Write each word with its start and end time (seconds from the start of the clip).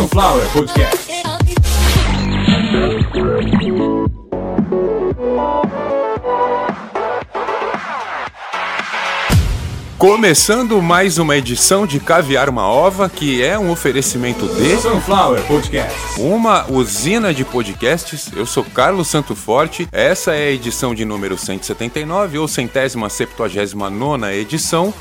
Sunflower 0.00 0.48
Podcast. 0.54 1.10
Começando 9.98 10.80
mais 10.80 11.18
uma 11.18 11.36
edição 11.36 11.86
de 11.86 12.00
Caviar 12.00 12.48
uma 12.48 12.66
Ova, 12.66 13.10
que 13.10 13.42
é 13.42 13.58
um 13.58 13.70
oferecimento 13.70 14.46
de 14.46 14.74
Sunflower 14.78 15.42
Podcast. 15.42 15.94
uma 16.18 16.64
usina 16.70 17.34
de 17.34 17.44
podcasts. 17.44 18.30
Eu 18.34 18.46
sou 18.46 18.64
Carlos 18.64 19.06
Santo 19.06 19.36
Forte. 19.36 19.86
Essa 19.92 20.34
é 20.34 20.48
a 20.48 20.52
edição 20.52 20.94
de 20.94 21.04
número 21.04 21.36
179 21.36 22.38
ou 22.38 22.48
centésima 22.48 23.10
septuagésima 23.10 23.90
nona 23.90 24.32
edição. 24.32 24.94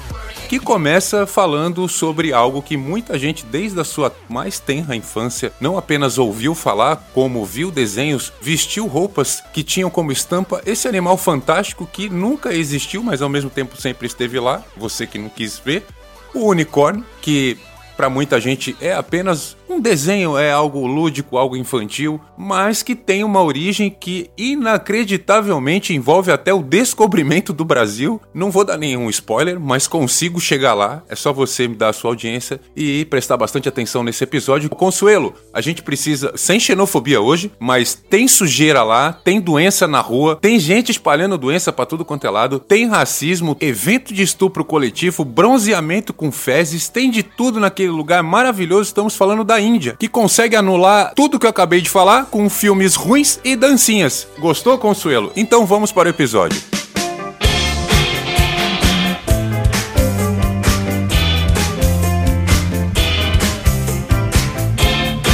Que 0.50 0.60
começa 0.60 1.28
falando 1.28 1.88
sobre 1.88 2.34
algo 2.34 2.64
que 2.64 2.76
muita 2.76 3.20
gente, 3.20 3.46
desde 3.46 3.80
a 3.80 3.84
sua 3.84 4.12
mais 4.28 4.60
tenra 4.60 4.96
infância, 4.96 5.54
não 5.62 5.78
apenas 5.78 6.18
ouviu 6.18 6.56
falar, 6.56 6.96
como 7.14 7.46
viu 7.46 7.70
desenhos, 7.70 8.34
vestiu 8.42 8.88
roupas 8.88 9.44
que 9.54 9.62
tinham 9.62 9.92
como 9.92 10.12
estampa 10.12 10.60
esse 10.66 10.88
animal 10.88 11.18
fantástico 11.18 11.86
que 11.86 12.10
nunca 12.10 12.52
existiu, 12.52 13.04
mas 13.04 13.22
ao 13.22 13.30
mesmo 13.30 13.52
tempo 13.52 13.80
sempre 13.80 14.08
esteve 14.08 14.40
lá. 14.40 14.64
Você 14.76 15.06
que 15.06 15.20
não 15.20 15.30
quis 15.30 15.60
ver. 15.60 15.86
O 16.34 16.48
unicórnio, 16.48 17.06
que 17.22 17.56
para 17.96 18.10
muita 18.10 18.42
gente 18.42 18.76
é 18.82 18.92
apenas 18.92 19.56
um 19.70 19.80
desenho, 19.80 20.38
é 20.38 20.52
algo 20.52 20.86
lúdico, 20.88 21.38
algo 21.38 21.56
infantil, 21.56 22.20
mas 22.38 22.82
que 22.82 22.96
tem 22.96 23.24
uma 23.24 23.44
origem 23.44 23.90
que 23.90 24.30
inacreditavelmente 24.38 25.94
envolve 25.94 26.32
até 26.32 26.54
o 26.54 26.64
descobrimento 26.64 27.54
do 27.54 27.64
Brasil. 27.64 28.20
Não 28.34 28.50
vou 28.50 28.66
dar 28.66 28.78
nenhum 28.78 29.10
spoiler, 29.10 29.60
mas 29.60 29.88
consigo 29.88 30.40
chegar 30.40 30.74
lá. 30.74 31.04
É 31.08 31.16
só 31.16 31.32
você 31.32 31.68
me 31.68 31.76
dar 31.76 31.90
a 31.90 31.94
sua 31.94 32.12
audiência 32.12 32.60
e 32.76 33.06
prestar 33.06 33.38
bastante 33.38 33.70
atenção 33.70 34.04
nesse 34.04 34.24
episódio. 34.24 34.70
Consuelo, 34.70 35.34
a 35.54 35.62
gente 35.62 35.84
precisa, 35.84 36.34
sem 36.36 36.60
xenofobia 36.60 37.22
hoje, 37.22 37.52
mas 37.60 37.94
tem 37.94 38.28
sujeira 38.28 38.84
lá, 38.84 39.14
tem 39.14 39.40
doença 39.40 39.88
na 39.88 40.02
rua, 40.02 40.36
tem 40.36 40.60
gente 40.60 40.92
espalhando 40.92 41.38
doença 41.38 41.72
pra 41.72 41.86
tudo 41.86 42.04
quanto 42.04 42.26
é 42.26 42.30
lado, 42.30 42.60
tem 42.60 42.88
racismo, 42.88 43.56
evento 43.60 44.14
de 44.14 44.24
estupro 44.24 44.66
coletivo, 44.66 45.24
bronzeamento 45.24 46.14
com 46.14 46.32
fezes, 46.32 46.90
tem 46.90 47.12
de 47.12 47.22
tudo 47.22 47.60
naquele 47.60 47.90
lugar 47.90 48.24
maravilhoso. 48.24 48.84
Estamos 48.84 49.16
falando 49.16 49.44
da 49.44 49.59
Índia, 49.60 49.96
que 49.98 50.08
consegue 50.08 50.56
anular 50.56 51.14
tudo 51.16 51.40
que 51.40 51.46
eu 51.46 51.50
acabei 51.50 51.82
de 51.82 51.90
falar 51.90 52.26
com 52.26 52.50
filmes 52.50 52.96
ruins 52.96 53.40
e 53.44 53.56
dancinhas. 53.56 54.28
Gostou, 54.40 54.78
Consuelo? 54.78 55.32
Então 55.36 55.66
vamos 55.66 55.92
para 55.92 56.08
o 56.08 56.10
episódio. 56.10 56.60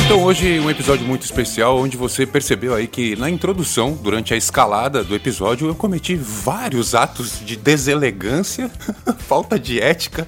Então 0.05 0.23
hoje 0.23 0.59
um 0.61 0.69
episódio 0.69 1.05
muito 1.05 1.23
especial 1.23 1.77
onde 1.77 1.97
você 1.97 2.25
percebeu 2.25 2.73
aí 2.73 2.87
que 2.87 3.17
na 3.17 3.29
introdução, 3.29 3.99
durante 4.01 4.33
a 4.33 4.37
escalada 4.37 5.03
do 5.03 5.13
episódio, 5.13 5.67
eu 5.67 5.75
cometi 5.75 6.15
vários 6.15 6.95
atos 6.95 7.41
de 7.43 7.57
deselegância, 7.57 8.71
falta 9.27 9.59
de 9.59 9.81
ética. 9.81 10.25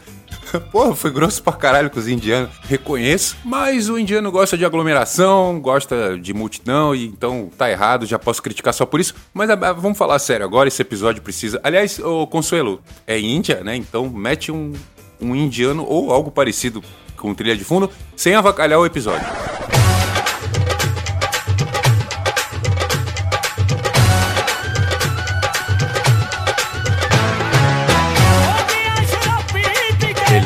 Porra, 0.71 0.95
foi 0.95 1.11
grosso 1.11 1.41
pra 1.41 1.53
caralho 1.53 1.89
com 1.89 1.99
os 1.99 2.07
indianos, 2.07 2.49
reconheço. 2.63 3.37
Mas 3.43 3.89
o 3.89 3.97
indiano 3.97 4.31
gosta 4.31 4.57
de 4.57 4.65
aglomeração, 4.65 5.59
gosta 5.59 6.17
de 6.17 6.33
multidão, 6.33 6.95
e 6.95 7.05
então 7.05 7.49
tá 7.57 7.69
errado, 7.69 8.05
já 8.05 8.19
posso 8.19 8.41
criticar 8.41 8.73
só 8.73 8.85
por 8.85 8.99
isso. 8.99 9.15
Mas 9.33 9.49
ah, 9.49 9.73
vamos 9.73 9.97
falar 9.97 10.19
sério 10.19 10.45
agora, 10.45 10.67
esse 10.67 10.81
episódio 10.81 11.21
precisa. 11.21 11.59
Aliás, 11.63 11.99
ô 11.99 12.25
Consuelo, 12.27 12.81
é 13.05 13.19
Índia, 13.19 13.63
né? 13.63 13.75
Então 13.75 14.09
mete 14.09 14.51
um, 14.51 14.73
um 15.19 15.35
indiano 15.35 15.85
ou 15.85 16.11
algo 16.11 16.31
parecido 16.31 16.83
com 17.15 17.33
trilha 17.33 17.55
de 17.55 17.63
fundo, 17.63 17.89
sem 18.15 18.35
avacalhar 18.35 18.79
o 18.79 18.85
episódio. 18.85 19.56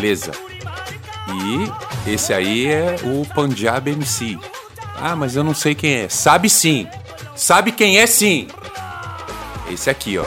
Beleza. 0.01 0.31
E 2.05 2.11
esse 2.11 2.33
aí 2.33 2.65
é 2.65 2.95
o 3.03 3.23
Punjab 3.35 3.87
MC. 3.87 4.39
Ah, 4.99 5.15
mas 5.15 5.35
eu 5.35 5.43
não 5.43 5.53
sei 5.53 5.75
quem 5.75 5.93
é. 5.93 6.09
Sabe 6.09 6.49
sim. 6.49 6.87
Sabe 7.35 7.71
quem 7.71 7.99
é 7.99 8.07
sim. 8.07 8.47
Esse 9.71 9.91
aqui, 9.91 10.17
ó. 10.17 10.25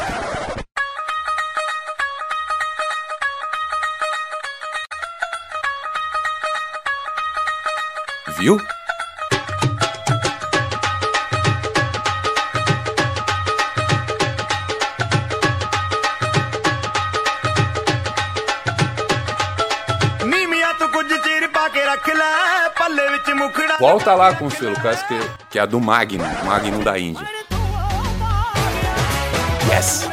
Viu? 8.39 8.61
Volta 23.95 24.13
lá, 24.17 24.35
Consuelo, 24.35 24.75
parece 24.83 25.07
que, 25.07 25.15
que 25.51 25.57
é 25.57 25.63
a 25.63 25.67
do 25.67 25.81
Magnum, 25.81 26.25
Magnum 26.45 26.83
da 26.83 26.99
Índia. 26.99 27.25
Yes! 29.73 30.09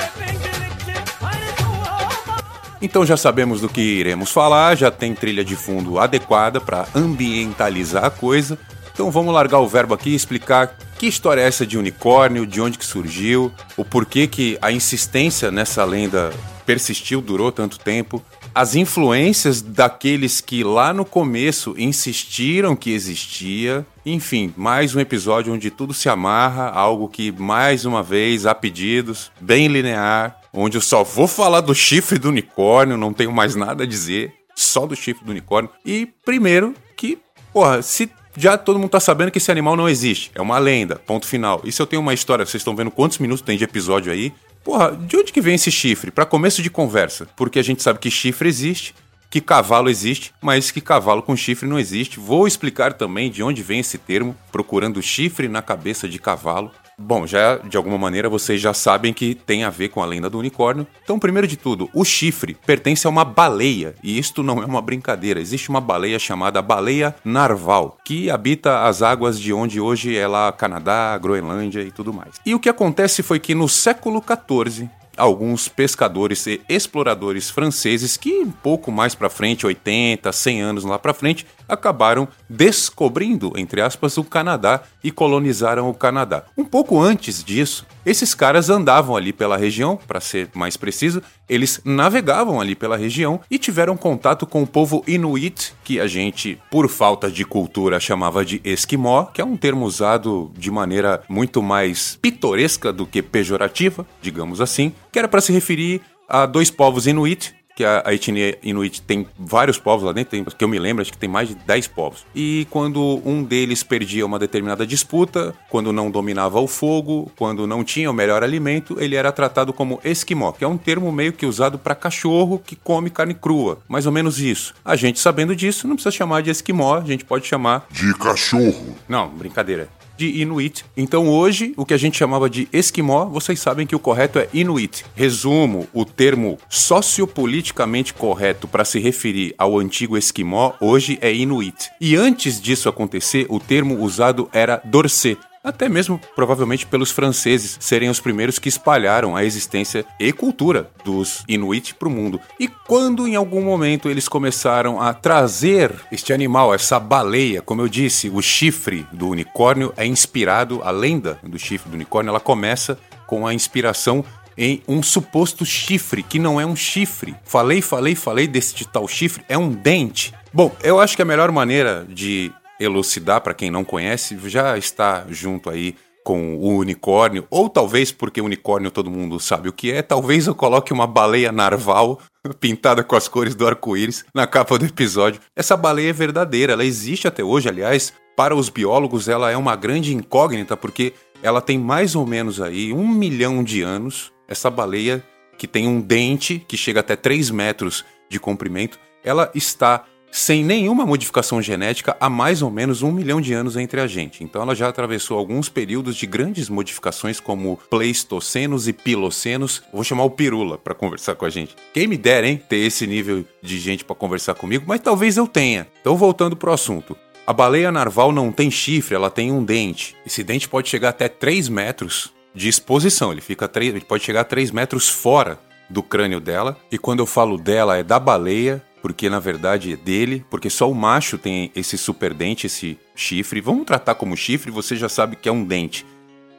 Então 2.79 3.03
já 3.03 3.17
sabemos 3.17 3.59
do 3.59 3.67
que 3.67 3.81
iremos 3.81 4.31
falar, 4.31 4.77
já 4.77 4.91
tem 4.91 5.15
trilha 5.15 5.43
de 5.43 5.55
fundo 5.55 5.97
adequada 5.97 6.61
para 6.61 6.85
ambientalizar 6.93 8.05
a 8.05 8.11
coisa. 8.11 8.55
Então 8.93 9.09
vamos 9.09 9.33
largar 9.33 9.57
o 9.57 9.67
verbo 9.67 9.95
aqui 9.95 10.11
e 10.11 10.15
explicar 10.15 10.77
que 10.99 11.07
história 11.07 11.41
é 11.41 11.47
essa 11.47 11.65
de 11.65 11.75
unicórnio, 11.75 12.45
de 12.45 12.61
onde 12.61 12.77
que 12.77 12.85
surgiu, 12.85 13.51
o 13.75 13.83
porquê 13.83 14.27
que 14.27 14.59
a 14.61 14.71
insistência 14.71 15.49
nessa 15.49 15.83
lenda 15.83 16.29
persistiu, 16.67 17.19
durou 17.19 17.51
tanto 17.51 17.79
tempo, 17.79 18.23
as 18.53 18.75
influências 18.75 19.61
daqueles 19.61 20.41
que 20.41 20.63
lá 20.63 20.93
no 20.93 21.05
começo 21.05 21.73
insistiram 21.77 22.75
que 22.75 22.91
existia. 22.91 23.85
Enfim, 24.05 24.53
mais 24.57 24.93
um 24.93 24.99
episódio 24.99 25.53
onde 25.53 25.71
tudo 25.71 25.93
se 25.93 26.09
amarra, 26.09 26.69
algo 26.69 27.07
que 27.07 27.31
mais 27.31 27.85
uma 27.85 28.03
vez 28.03 28.45
há 28.45 28.53
pedidos, 28.53 29.31
bem 29.39 29.67
linear, 29.67 30.39
onde 30.53 30.77
eu 30.77 30.81
só 30.81 31.03
vou 31.03 31.27
falar 31.27 31.61
do 31.61 31.73
chifre 31.73 32.19
do 32.19 32.29
unicórnio, 32.29 32.97
não 32.97 33.13
tenho 33.13 33.31
mais 33.31 33.55
nada 33.55 33.83
a 33.83 33.87
dizer, 33.87 34.33
só 34.55 34.85
do 34.85 34.95
chifre 34.95 35.23
do 35.23 35.31
unicórnio. 35.31 35.69
E 35.85 36.07
primeiro 36.25 36.73
que, 36.97 37.17
porra, 37.53 37.81
se 37.81 38.09
já 38.35 38.57
todo 38.57 38.79
mundo 38.79 38.91
tá 38.91 38.99
sabendo 38.99 39.31
que 39.31 39.37
esse 39.37 39.51
animal 39.51 39.75
não 39.75 39.89
existe, 39.89 40.31
é 40.35 40.41
uma 40.41 40.57
lenda, 40.57 40.95
ponto 40.95 41.25
final. 41.25 41.61
Se 41.69 41.81
eu 41.81 41.87
tenho 41.87 42.01
uma 42.01 42.13
história, 42.13 42.45
vocês 42.45 42.61
estão 42.61 42.75
vendo 42.75 42.91
quantos 42.91 43.17
minutos 43.17 43.43
tem 43.43 43.57
de 43.57 43.63
episódio 43.63 44.11
aí? 44.11 44.33
Porra, 44.63 44.95
de 44.95 45.17
onde 45.17 45.33
que 45.33 45.41
vem 45.41 45.55
esse 45.55 45.71
chifre? 45.71 46.11
Pra 46.11 46.25
começo 46.25 46.61
de 46.61 46.69
conversa, 46.69 47.27
porque 47.35 47.59
a 47.59 47.63
gente 47.63 47.81
sabe 47.81 47.99
que 47.99 48.11
chifre 48.11 48.47
existe, 48.47 48.93
que 49.29 49.41
cavalo 49.41 49.89
existe, 49.89 50.33
mas 50.41 50.71
que 50.71 50.81
cavalo 50.81 51.23
com 51.23 51.35
chifre 51.35 51.67
não 51.67 51.79
existe. 51.79 52.19
Vou 52.19 52.45
explicar 52.45 52.93
também 52.93 53.31
de 53.31 53.41
onde 53.41 53.63
vem 53.63 53.79
esse 53.79 53.97
termo, 53.97 54.35
procurando 54.51 55.01
chifre 55.01 55.47
na 55.47 55.61
cabeça 55.61 56.07
de 56.07 56.19
cavalo. 56.19 56.71
Bom, 57.01 57.25
já 57.25 57.57
de 57.57 57.75
alguma 57.75 57.97
maneira 57.97 58.29
vocês 58.29 58.61
já 58.61 58.73
sabem 58.73 59.13
que 59.13 59.33
tem 59.33 59.63
a 59.63 59.69
ver 59.69 59.89
com 59.89 60.03
a 60.03 60.05
lenda 60.05 60.29
do 60.29 60.37
unicórnio. 60.37 60.85
Então, 61.03 61.17
primeiro 61.17 61.47
de 61.47 61.57
tudo, 61.57 61.89
o 61.93 62.05
chifre 62.05 62.55
pertence 62.65 63.07
a 63.07 63.09
uma 63.09 63.25
baleia, 63.25 63.95
e 64.03 64.17
isto 64.17 64.43
não 64.43 64.61
é 64.61 64.65
uma 64.65 64.81
brincadeira. 64.81 65.39
Existe 65.39 65.69
uma 65.69 65.81
baleia 65.81 66.19
chamada 66.19 66.61
baleia 66.61 67.15
narval, 67.25 67.97
que 68.05 68.29
habita 68.29 68.83
as 68.83 69.01
águas 69.01 69.39
de 69.39 69.51
onde 69.51 69.81
hoje 69.81 70.15
é 70.15 70.27
lá 70.27 70.51
Canadá, 70.51 71.17
Groenlândia 71.17 71.81
e 71.81 71.91
tudo 71.91 72.13
mais. 72.13 72.35
E 72.45 72.53
o 72.53 72.59
que 72.59 72.69
acontece 72.69 73.23
foi 73.23 73.39
que 73.39 73.55
no 73.55 73.67
século 73.67 74.21
XIV, 74.23 74.89
alguns 75.17 75.67
pescadores 75.67 76.45
e 76.47 76.61
exploradores 76.69 77.49
franceses 77.49 78.17
que 78.17 78.39
um 78.39 78.51
pouco 78.51 78.91
mais 78.91 79.13
para 79.13 79.29
frente, 79.29 79.65
80, 79.65 80.31
100 80.31 80.61
anos 80.61 80.83
lá 80.83 80.97
para 80.97 81.13
frente, 81.13 81.45
acabaram 81.71 82.27
descobrindo, 82.49 83.53
entre 83.55 83.81
aspas, 83.81 84.17
o 84.17 84.23
Canadá 84.23 84.81
e 85.01 85.09
colonizaram 85.09 85.89
o 85.89 85.93
Canadá. 85.93 86.43
Um 86.57 86.65
pouco 86.65 86.99
antes 86.99 87.41
disso, 87.43 87.85
esses 88.05 88.33
caras 88.33 88.69
andavam 88.69 89.15
ali 89.15 89.31
pela 89.31 89.55
região, 89.55 89.97
para 90.07 90.19
ser 90.19 90.49
mais 90.53 90.75
preciso, 90.75 91.21
eles 91.47 91.79
navegavam 91.85 92.59
ali 92.59 92.75
pela 92.75 92.97
região 92.97 93.39
e 93.49 93.57
tiveram 93.57 93.95
contato 93.95 94.45
com 94.45 94.61
o 94.61 94.67
povo 94.67 95.03
Inuit, 95.07 95.73
que 95.83 95.99
a 95.99 96.07
gente, 96.07 96.59
por 96.69 96.89
falta 96.89 97.31
de 97.31 97.45
cultura, 97.45 97.99
chamava 97.99 98.43
de 98.43 98.59
esquimó, 98.63 99.25
que 99.25 99.41
é 99.41 99.45
um 99.45 99.55
termo 99.57 99.85
usado 99.85 100.51
de 100.57 100.69
maneira 100.69 101.23
muito 101.29 101.61
mais 101.61 102.17
pitoresca 102.21 102.91
do 102.91 103.05
que 103.05 103.21
pejorativa, 103.21 104.05
digamos 104.21 104.59
assim, 104.59 104.91
que 105.11 105.19
era 105.19 105.27
para 105.27 105.41
se 105.41 105.53
referir 105.53 106.01
a 106.27 106.45
dois 106.45 106.71
povos 106.71 107.07
Inuit, 107.07 107.53
que 107.81 107.85
a, 107.85 108.03
a 108.05 108.13
etnia 108.13 108.57
Inuit 108.61 109.01
tem 109.01 109.27
vários 109.39 109.79
povos 109.79 110.05
lá 110.05 110.13
dentro, 110.13 110.29
tem, 110.31 110.43
que 110.43 110.63
eu 110.63 110.67
me 110.67 110.77
lembro, 110.77 111.01
acho 111.01 111.11
que 111.11 111.17
tem 111.17 111.29
mais 111.29 111.49
de 111.49 111.55
10 111.55 111.87
povos. 111.87 112.23
E 112.35 112.67
quando 112.69 113.19
um 113.25 113.43
deles 113.43 113.81
perdia 113.81 114.23
uma 114.23 114.37
determinada 114.37 114.85
disputa, 114.85 115.55
quando 115.67 115.91
não 115.91 116.11
dominava 116.11 116.59
o 116.59 116.67
fogo, 116.67 117.31
quando 117.35 117.65
não 117.65 117.83
tinha 117.83 118.11
o 118.11 118.13
melhor 118.13 118.43
alimento, 118.43 118.97
ele 118.99 119.15
era 119.15 119.31
tratado 119.31 119.73
como 119.73 119.99
esquimó, 120.03 120.51
que 120.51 120.63
é 120.63 120.67
um 120.67 120.77
termo 120.77 121.11
meio 121.11 121.33
que 121.33 121.45
usado 121.45 121.79
para 121.79 121.95
cachorro 121.95 122.61
que 122.63 122.75
come 122.75 123.09
carne 123.09 123.33
crua, 123.33 123.79
mais 123.87 124.05
ou 124.05 124.11
menos 124.11 124.39
isso. 124.39 124.75
A 124.85 124.95
gente 124.95 125.19
sabendo 125.19 125.55
disso, 125.55 125.87
não 125.87 125.95
precisa 125.95 126.15
chamar 126.15 126.41
de 126.43 126.51
esquimó, 126.51 126.97
a 126.97 127.05
gente 127.05 127.25
pode 127.25 127.47
chamar 127.47 127.87
De 127.89 128.13
cachorro. 128.15 128.95
não, 129.09 129.27
brincadeira. 129.29 129.89
De 130.21 130.39
Inuit. 130.39 130.85
Então 130.95 131.27
hoje, 131.27 131.73
o 131.75 131.83
que 131.83 131.95
a 131.95 131.97
gente 131.97 132.15
chamava 132.15 132.47
de 132.47 132.67
Esquimó, 132.71 133.25
vocês 133.25 133.59
sabem 133.59 133.87
que 133.87 133.95
o 133.95 133.99
correto 133.99 134.37
é 134.37 134.47
Inuit. 134.53 135.03
Resumo, 135.15 135.87
o 135.91 136.05
termo 136.05 136.59
sociopoliticamente 136.69 138.13
correto 138.13 138.67
para 138.67 138.85
se 138.85 138.99
referir 138.99 139.55
ao 139.57 139.79
antigo 139.79 140.15
Esquimó 140.15 140.73
hoje 140.79 141.17
é 141.21 141.33
Inuit. 141.33 141.89
E 141.99 142.15
antes 142.15 142.61
disso 142.61 142.87
acontecer, 142.87 143.47
o 143.49 143.59
termo 143.59 143.99
usado 143.99 144.47
era 144.53 144.79
Dorset. 144.85 145.39
Até 145.63 145.87
mesmo, 145.87 146.19
provavelmente, 146.35 146.87
pelos 146.87 147.11
franceses 147.11 147.77
serem 147.79 148.09
os 148.09 148.19
primeiros 148.19 148.57
que 148.57 148.67
espalharam 148.67 149.35
a 149.35 149.45
existência 149.45 150.03
e 150.19 150.33
cultura 150.33 150.89
dos 151.05 151.43
Inuit 151.47 151.93
para 151.93 152.07
o 152.07 152.11
mundo. 152.11 152.39
E 152.59 152.67
quando, 152.67 153.27
em 153.27 153.35
algum 153.35 153.61
momento, 153.61 154.09
eles 154.09 154.27
começaram 154.27 154.99
a 154.99 155.13
trazer 155.13 155.93
este 156.11 156.33
animal, 156.33 156.73
essa 156.73 156.99
baleia, 156.99 157.61
como 157.61 157.81
eu 157.81 157.87
disse, 157.87 158.27
o 158.27 158.41
chifre 158.41 159.05
do 159.11 159.29
unicórnio 159.29 159.93
é 159.95 160.05
inspirado, 160.05 160.81
a 160.83 160.89
lenda 160.89 161.37
do 161.43 161.59
chifre 161.59 161.89
do 161.89 161.95
unicórnio, 161.95 162.29
ela 162.29 162.39
começa 162.39 162.97
com 163.27 163.45
a 163.45 163.53
inspiração 163.53 164.25
em 164.57 164.81
um 164.87 165.01
suposto 165.01 165.63
chifre, 165.63 166.23
que 166.23 166.39
não 166.39 166.59
é 166.59 166.65
um 166.65 166.75
chifre. 166.75 167.35
Falei, 167.43 167.81
falei, 167.81 168.15
falei 168.15 168.47
desse 168.47 168.83
tal 168.85 169.07
chifre, 169.07 169.43
é 169.47 169.57
um 169.57 169.69
dente. 169.69 170.33
Bom, 170.51 170.75
eu 170.83 170.99
acho 170.99 171.15
que 171.15 171.21
a 171.21 171.25
melhor 171.25 171.51
maneira 171.51 172.05
de 172.09 172.51
elucidar 172.81 173.41
para 173.41 173.53
quem 173.53 173.69
não 173.69 173.83
conhece, 173.83 174.37
já 174.45 174.77
está 174.77 175.25
junto 175.29 175.69
aí 175.69 175.95
com 176.23 176.55
o 176.55 176.77
unicórnio, 176.77 177.47
ou 177.49 177.67
talvez 177.67 178.11
porque 178.11 178.41
unicórnio 178.41 178.91
todo 178.91 179.09
mundo 179.09 179.39
sabe 179.39 179.69
o 179.69 179.73
que 179.73 179.91
é, 179.91 180.01
talvez 180.01 180.45
eu 180.47 180.53
coloque 180.53 180.93
uma 180.93 181.07
baleia 181.07 181.51
narval 181.51 182.19
pintada 182.59 183.03
com 183.03 183.15
as 183.15 183.27
cores 183.27 183.55
do 183.55 183.65
arco-íris 183.65 184.23
na 184.33 184.45
capa 184.45 184.77
do 184.77 184.85
episódio. 184.85 185.41
Essa 185.55 185.75
baleia 185.75 186.09
é 186.09 186.13
verdadeira, 186.13 186.73
ela 186.73 186.85
existe 186.85 187.27
até 187.27 187.43
hoje, 187.43 187.67
aliás, 187.67 188.13
para 188.35 188.55
os 188.55 188.69
biólogos 188.69 189.27
ela 189.27 189.51
é 189.51 189.57
uma 189.57 189.75
grande 189.75 190.15
incógnita 190.15 190.77
porque 190.77 191.13
ela 191.43 191.61
tem 191.61 191.77
mais 191.77 192.15
ou 192.15 192.25
menos 192.25 192.61
aí 192.61 192.93
um 192.93 193.07
milhão 193.07 193.63
de 193.63 193.81
anos. 193.81 194.31
Essa 194.47 194.69
baleia 194.69 195.23
que 195.57 195.67
tem 195.67 195.87
um 195.87 195.99
dente 195.99 196.63
que 196.67 196.77
chega 196.77 196.99
até 196.99 197.15
3 197.15 197.51
metros 197.51 198.05
de 198.29 198.39
comprimento, 198.39 198.99
ela 199.23 199.51
está 199.53 200.05
sem 200.31 200.63
nenhuma 200.63 201.05
modificação 201.05 201.61
genética 201.61 202.15
há 202.19 202.29
mais 202.29 202.61
ou 202.61 202.71
menos 202.71 203.03
um 203.03 203.11
milhão 203.11 203.41
de 203.41 203.53
anos 203.53 203.75
entre 203.75 203.99
a 203.99 204.07
gente. 204.07 204.43
Então 204.43 204.61
ela 204.61 204.73
já 204.73 204.87
atravessou 204.87 205.37
alguns 205.37 205.67
períodos 205.67 206.15
de 206.15 206.25
grandes 206.25 206.69
modificações, 206.69 207.39
como 207.39 207.77
pleistocenos 207.89 208.87
e 208.87 208.93
pilocenos. 208.93 209.83
Vou 209.91 210.03
chamar 210.03 210.23
o 210.23 210.31
Pirula 210.31 210.77
para 210.77 210.95
conversar 210.95 211.35
com 211.35 211.45
a 211.45 211.49
gente. 211.49 211.75
Quem 211.93 212.07
me 212.07 212.17
dera, 212.17 212.47
hein, 212.47 212.61
ter 212.69 212.77
esse 212.77 213.05
nível 213.05 213.45
de 213.61 213.77
gente 213.77 214.05
para 214.05 214.15
conversar 214.15 214.53
comigo, 214.55 214.85
mas 214.87 215.01
talvez 215.01 215.37
eu 215.37 215.47
tenha. 215.47 215.87
Então 215.99 216.15
voltando 216.15 216.55
pro 216.55 216.71
assunto. 216.71 217.17
A 217.45 217.53
baleia 217.53 217.91
narval 217.91 218.31
não 218.31 218.51
tem 218.51 218.71
chifre, 218.71 219.15
ela 219.15 219.29
tem 219.29 219.51
um 219.51 219.63
dente. 219.63 220.15
Esse 220.25 220.43
dente 220.43 220.69
pode 220.69 220.87
chegar 220.87 221.09
até 221.09 221.27
3 221.27 221.67
metros 221.67 222.31
de 222.53 222.69
exposição. 222.69 223.31
Ele 223.31 223.41
fica 223.41 223.67
3, 223.67 223.95
ele 223.95 224.05
pode 224.05 224.23
chegar 224.23 224.41
a 224.41 224.45
3 224.45 224.71
metros 224.71 225.09
fora 225.09 225.59
do 225.89 226.01
crânio 226.01 226.39
dela. 226.39 226.77
E 226.91 226.97
quando 226.97 227.19
eu 227.19 227.25
falo 227.25 227.57
dela, 227.57 227.97
é 227.97 228.03
da 228.03 228.19
baleia, 228.19 228.81
porque 229.01 229.29
na 229.29 229.39
verdade 229.39 229.93
é 229.93 229.95
dele, 229.95 230.45
porque 230.49 230.69
só 230.69 230.89
o 230.89 230.95
macho 230.95 231.37
tem 231.37 231.71
esse 231.75 231.97
super 231.97 232.33
dente, 232.33 232.67
esse 232.67 232.97
chifre. 233.15 233.61
Vamos 233.61 233.85
tratar 233.85 234.15
como 234.15 234.37
chifre, 234.37 234.71
você 234.71 234.95
já 234.95 235.09
sabe 235.09 235.35
que 235.35 235.49
é 235.49 235.51
um 235.51 235.63
dente. 235.63 236.05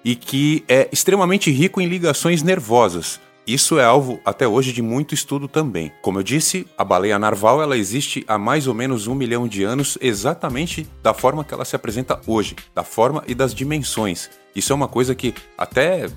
E 0.04 0.16
que 0.16 0.64
é 0.68 0.88
extremamente 0.90 1.50
rico 1.50 1.80
em 1.80 1.86
ligações 1.86 2.42
nervosas. 2.42 3.20
Isso 3.46 3.76
é 3.76 3.84
alvo 3.84 4.20
até 4.24 4.46
hoje 4.46 4.72
de 4.72 4.80
muito 4.80 5.14
estudo 5.14 5.48
também. 5.48 5.90
Como 6.00 6.18
eu 6.18 6.22
disse, 6.22 6.64
a 6.78 6.84
baleia 6.84 7.18
narval 7.18 7.60
ela 7.60 7.76
existe 7.76 8.24
há 8.28 8.38
mais 8.38 8.68
ou 8.68 8.74
menos 8.74 9.08
um 9.08 9.16
milhão 9.16 9.48
de 9.48 9.64
anos, 9.64 9.98
exatamente 10.00 10.86
da 11.02 11.12
forma 11.12 11.42
que 11.42 11.52
ela 11.52 11.64
se 11.64 11.74
apresenta 11.74 12.20
hoje, 12.24 12.54
da 12.72 12.84
forma 12.84 13.24
e 13.26 13.34
das 13.34 13.52
dimensões. 13.52 14.30
Isso 14.54 14.72
é 14.72 14.76
uma 14.76 14.86
coisa 14.86 15.12
que 15.14 15.34
até 15.58 16.08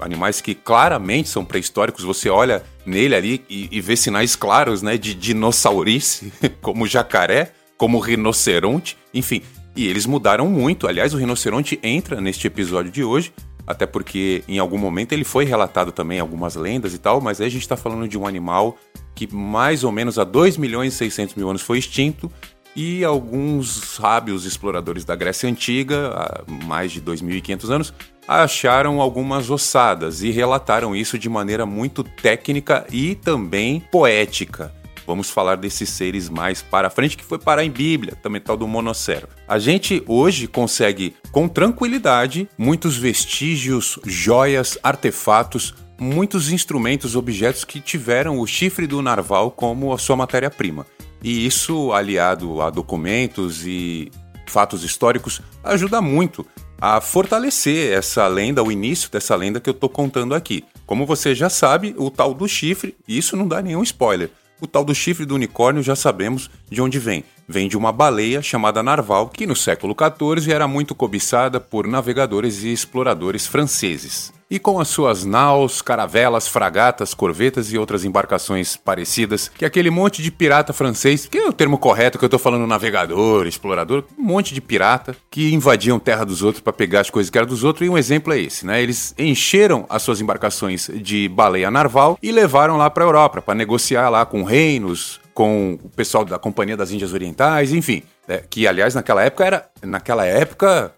animais 0.00 0.40
que 0.40 0.54
claramente 0.54 1.28
são 1.28 1.44
pré-históricos, 1.44 2.04
você 2.04 2.28
olha 2.28 2.62
nele 2.84 3.14
ali 3.14 3.44
e, 3.48 3.68
e 3.70 3.80
vê 3.80 3.96
sinais 3.96 4.34
claros 4.34 4.82
né, 4.82 4.96
de 4.96 5.14
dinossaurice, 5.14 6.32
como 6.60 6.86
jacaré, 6.86 7.52
como 7.76 7.98
rinoceronte, 7.98 8.96
enfim. 9.12 9.42
E 9.76 9.86
eles 9.86 10.06
mudaram 10.06 10.46
muito. 10.48 10.86
Aliás, 10.86 11.14
o 11.14 11.16
rinoceronte 11.16 11.78
entra 11.82 12.20
neste 12.20 12.46
episódio 12.46 12.90
de 12.90 13.04
hoje, 13.04 13.32
até 13.66 13.86
porque 13.86 14.42
em 14.48 14.58
algum 14.58 14.78
momento 14.78 15.12
ele 15.12 15.24
foi 15.24 15.44
relatado 15.44 15.92
também 15.92 16.18
algumas 16.18 16.56
lendas 16.56 16.92
e 16.92 16.98
tal, 16.98 17.20
mas 17.20 17.40
aí 17.40 17.46
a 17.46 17.50
gente 17.50 17.62
está 17.62 17.76
falando 17.76 18.08
de 18.08 18.18
um 18.18 18.26
animal 18.26 18.76
que 19.14 19.32
mais 19.32 19.84
ou 19.84 19.92
menos 19.92 20.18
há 20.18 20.24
2 20.24 20.56
milhões 20.56 20.94
e 20.94 20.96
600 20.96 21.34
mil 21.34 21.48
anos 21.48 21.62
foi 21.62 21.78
extinto 21.78 22.30
e 22.74 23.04
alguns 23.04 23.68
sábios 23.68 24.44
exploradores 24.44 25.04
da 25.04 25.16
Grécia 25.16 25.48
Antiga, 25.48 26.10
há 26.14 26.44
mais 26.64 26.92
de 26.92 27.00
2.500 27.00 27.70
anos, 27.70 27.94
acharam 28.30 29.00
algumas 29.00 29.50
ossadas 29.50 30.22
e 30.22 30.30
relataram 30.30 30.94
isso 30.94 31.18
de 31.18 31.28
maneira 31.28 31.66
muito 31.66 32.04
técnica 32.04 32.86
e 32.88 33.16
também 33.16 33.80
poética. 33.90 34.72
Vamos 35.04 35.28
falar 35.28 35.56
desses 35.56 35.88
seres 35.88 36.28
mais 36.28 36.62
para 36.62 36.88
frente, 36.88 37.16
que 37.16 37.24
foi 37.24 37.40
parar 37.40 37.64
em 37.64 37.70
Bíblia, 37.70 38.14
também 38.22 38.40
tal 38.40 38.56
do 38.56 38.68
monocero. 38.68 39.26
A 39.48 39.58
gente 39.58 40.04
hoje 40.06 40.46
consegue, 40.46 41.16
com 41.32 41.48
tranquilidade, 41.48 42.48
muitos 42.56 42.96
vestígios, 42.96 43.98
joias, 44.06 44.78
artefatos, 44.80 45.74
muitos 45.98 46.52
instrumentos, 46.52 47.16
objetos 47.16 47.64
que 47.64 47.80
tiveram 47.80 48.38
o 48.38 48.46
chifre 48.46 48.86
do 48.86 49.02
narval 49.02 49.50
como 49.50 49.92
a 49.92 49.98
sua 49.98 50.14
matéria-prima. 50.14 50.86
E 51.20 51.44
isso, 51.44 51.92
aliado 51.92 52.62
a 52.62 52.70
documentos 52.70 53.66
e 53.66 54.08
fatos 54.46 54.84
históricos, 54.84 55.40
ajuda 55.64 56.00
muito 56.00 56.46
a 56.80 57.00
fortalecer 57.00 57.92
essa 57.92 58.26
lenda, 58.26 58.62
o 58.62 58.72
início 58.72 59.10
dessa 59.10 59.36
lenda 59.36 59.60
que 59.60 59.68
eu 59.68 59.74
tô 59.74 59.88
contando 59.88 60.34
aqui. 60.34 60.64
Como 60.86 61.04
você 61.04 61.34
já 61.34 61.50
sabe, 61.50 61.94
o 61.98 62.10
tal 62.10 62.32
do 62.32 62.48
chifre, 62.48 62.96
e 63.06 63.18
isso 63.18 63.36
não 63.36 63.46
dá 63.46 63.60
nenhum 63.60 63.82
spoiler. 63.82 64.30
O 64.60 64.66
tal 64.66 64.84
do 64.84 64.94
chifre 64.94 65.26
do 65.26 65.34
unicórnio 65.34 65.82
já 65.82 65.94
sabemos 65.94 66.50
de 66.70 66.80
onde 66.80 66.98
vem. 66.98 67.22
Vem 67.46 67.68
de 67.68 67.76
uma 67.76 67.92
baleia 67.92 68.40
chamada 68.40 68.82
narval, 68.82 69.28
que 69.28 69.46
no 69.46 69.56
século 69.56 69.94
XIV 69.94 70.52
era 70.52 70.66
muito 70.66 70.94
cobiçada 70.94 71.60
por 71.60 71.86
navegadores 71.86 72.62
e 72.62 72.72
exploradores 72.72 73.46
franceses. 73.46 74.32
E 74.50 74.58
com 74.58 74.80
as 74.80 74.88
suas 74.88 75.24
naus, 75.24 75.80
caravelas, 75.80 76.48
fragatas, 76.48 77.14
corvetas 77.14 77.72
e 77.72 77.78
outras 77.78 78.04
embarcações 78.04 78.76
parecidas, 78.76 79.48
que 79.48 79.64
aquele 79.64 79.90
monte 79.90 80.20
de 80.20 80.32
pirata 80.32 80.72
francês, 80.72 81.24
que 81.26 81.38
é 81.38 81.48
o 81.48 81.52
termo 81.52 81.78
correto 81.78 82.18
que 82.18 82.24
eu 82.24 82.28
tô 82.28 82.36
falando 82.36 82.66
navegador, 82.66 83.46
explorador, 83.46 84.02
um 84.18 84.24
monte 84.24 84.52
de 84.52 84.60
pirata 84.60 85.14
que 85.30 85.54
invadiam 85.54 86.00
terra 86.00 86.24
dos 86.24 86.42
outros 86.42 86.60
para 86.60 86.72
pegar 86.72 87.02
as 87.02 87.10
coisas 87.10 87.30
que 87.30 87.38
eram 87.38 87.46
dos 87.46 87.62
outros, 87.62 87.86
e 87.86 87.88
um 87.88 87.96
exemplo 87.96 88.32
é 88.32 88.40
esse, 88.40 88.66
né? 88.66 88.82
Eles 88.82 89.14
encheram 89.16 89.86
as 89.88 90.02
suas 90.02 90.20
embarcações 90.20 90.90
de 90.96 91.28
baleia 91.28 91.70
narval 91.70 92.18
e 92.20 92.32
levaram 92.32 92.76
lá 92.76 92.90
para 92.90 93.04
Europa 93.04 93.40
para 93.40 93.54
negociar 93.54 94.08
lá 94.08 94.26
com 94.26 94.42
reinos, 94.42 95.20
com 95.32 95.78
o 95.80 95.88
pessoal 95.90 96.24
da 96.24 96.40
Companhia 96.40 96.76
das 96.76 96.90
Índias 96.90 97.12
Orientais, 97.12 97.72
enfim, 97.72 98.02
é, 98.26 98.38
que 98.38 98.66
aliás 98.66 98.96
naquela 98.96 99.22
época 99.22 99.44
era, 99.44 99.70
naquela 99.80 100.26
época, 100.26 100.92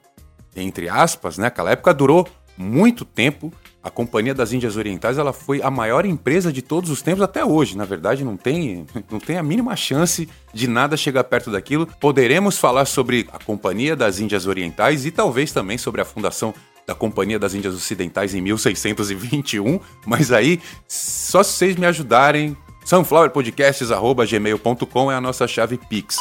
entre 0.56 0.88
aspas, 0.88 1.36
né? 1.36 1.48
Aquela 1.48 1.72
época 1.72 1.92
durou 1.92 2.26
muito 2.56 3.04
tempo. 3.04 3.52
A 3.82 3.90
Companhia 3.90 4.32
das 4.32 4.52
Índias 4.52 4.76
Orientais 4.76 5.18
ela 5.18 5.32
foi 5.32 5.60
a 5.60 5.70
maior 5.70 6.06
empresa 6.06 6.52
de 6.52 6.62
todos 6.62 6.88
os 6.88 7.02
tempos 7.02 7.22
até 7.22 7.44
hoje. 7.44 7.76
Na 7.76 7.84
verdade, 7.84 8.24
não 8.24 8.36
tem, 8.36 8.86
não 9.10 9.18
tem 9.18 9.38
a 9.38 9.42
mínima 9.42 9.74
chance 9.74 10.28
de 10.54 10.68
nada 10.68 10.96
chegar 10.96 11.24
perto 11.24 11.50
daquilo. 11.50 11.88
Poderemos 12.00 12.58
falar 12.58 12.84
sobre 12.84 13.28
a 13.32 13.42
Companhia 13.42 13.96
das 13.96 14.20
Índias 14.20 14.46
Orientais 14.46 15.04
e 15.04 15.10
talvez 15.10 15.50
também 15.52 15.78
sobre 15.78 16.00
a 16.00 16.04
fundação 16.04 16.54
da 16.86 16.94
Companhia 16.94 17.38
das 17.38 17.54
Índias 17.54 17.74
Ocidentais 17.74 18.34
em 18.34 18.40
1621, 18.40 19.78
mas 20.04 20.32
aí 20.32 20.60
só 20.88 21.42
se 21.42 21.52
vocês 21.52 21.76
me 21.76 21.86
ajudarem, 21.86 22.56
sunflowerpodcasts@gmail.com 22.84 25.12
é 25.12 25.14
a 25.14 25.20
nossa 25.20 25.46
chave 25.46 25.78
Pix. 25.78 26.16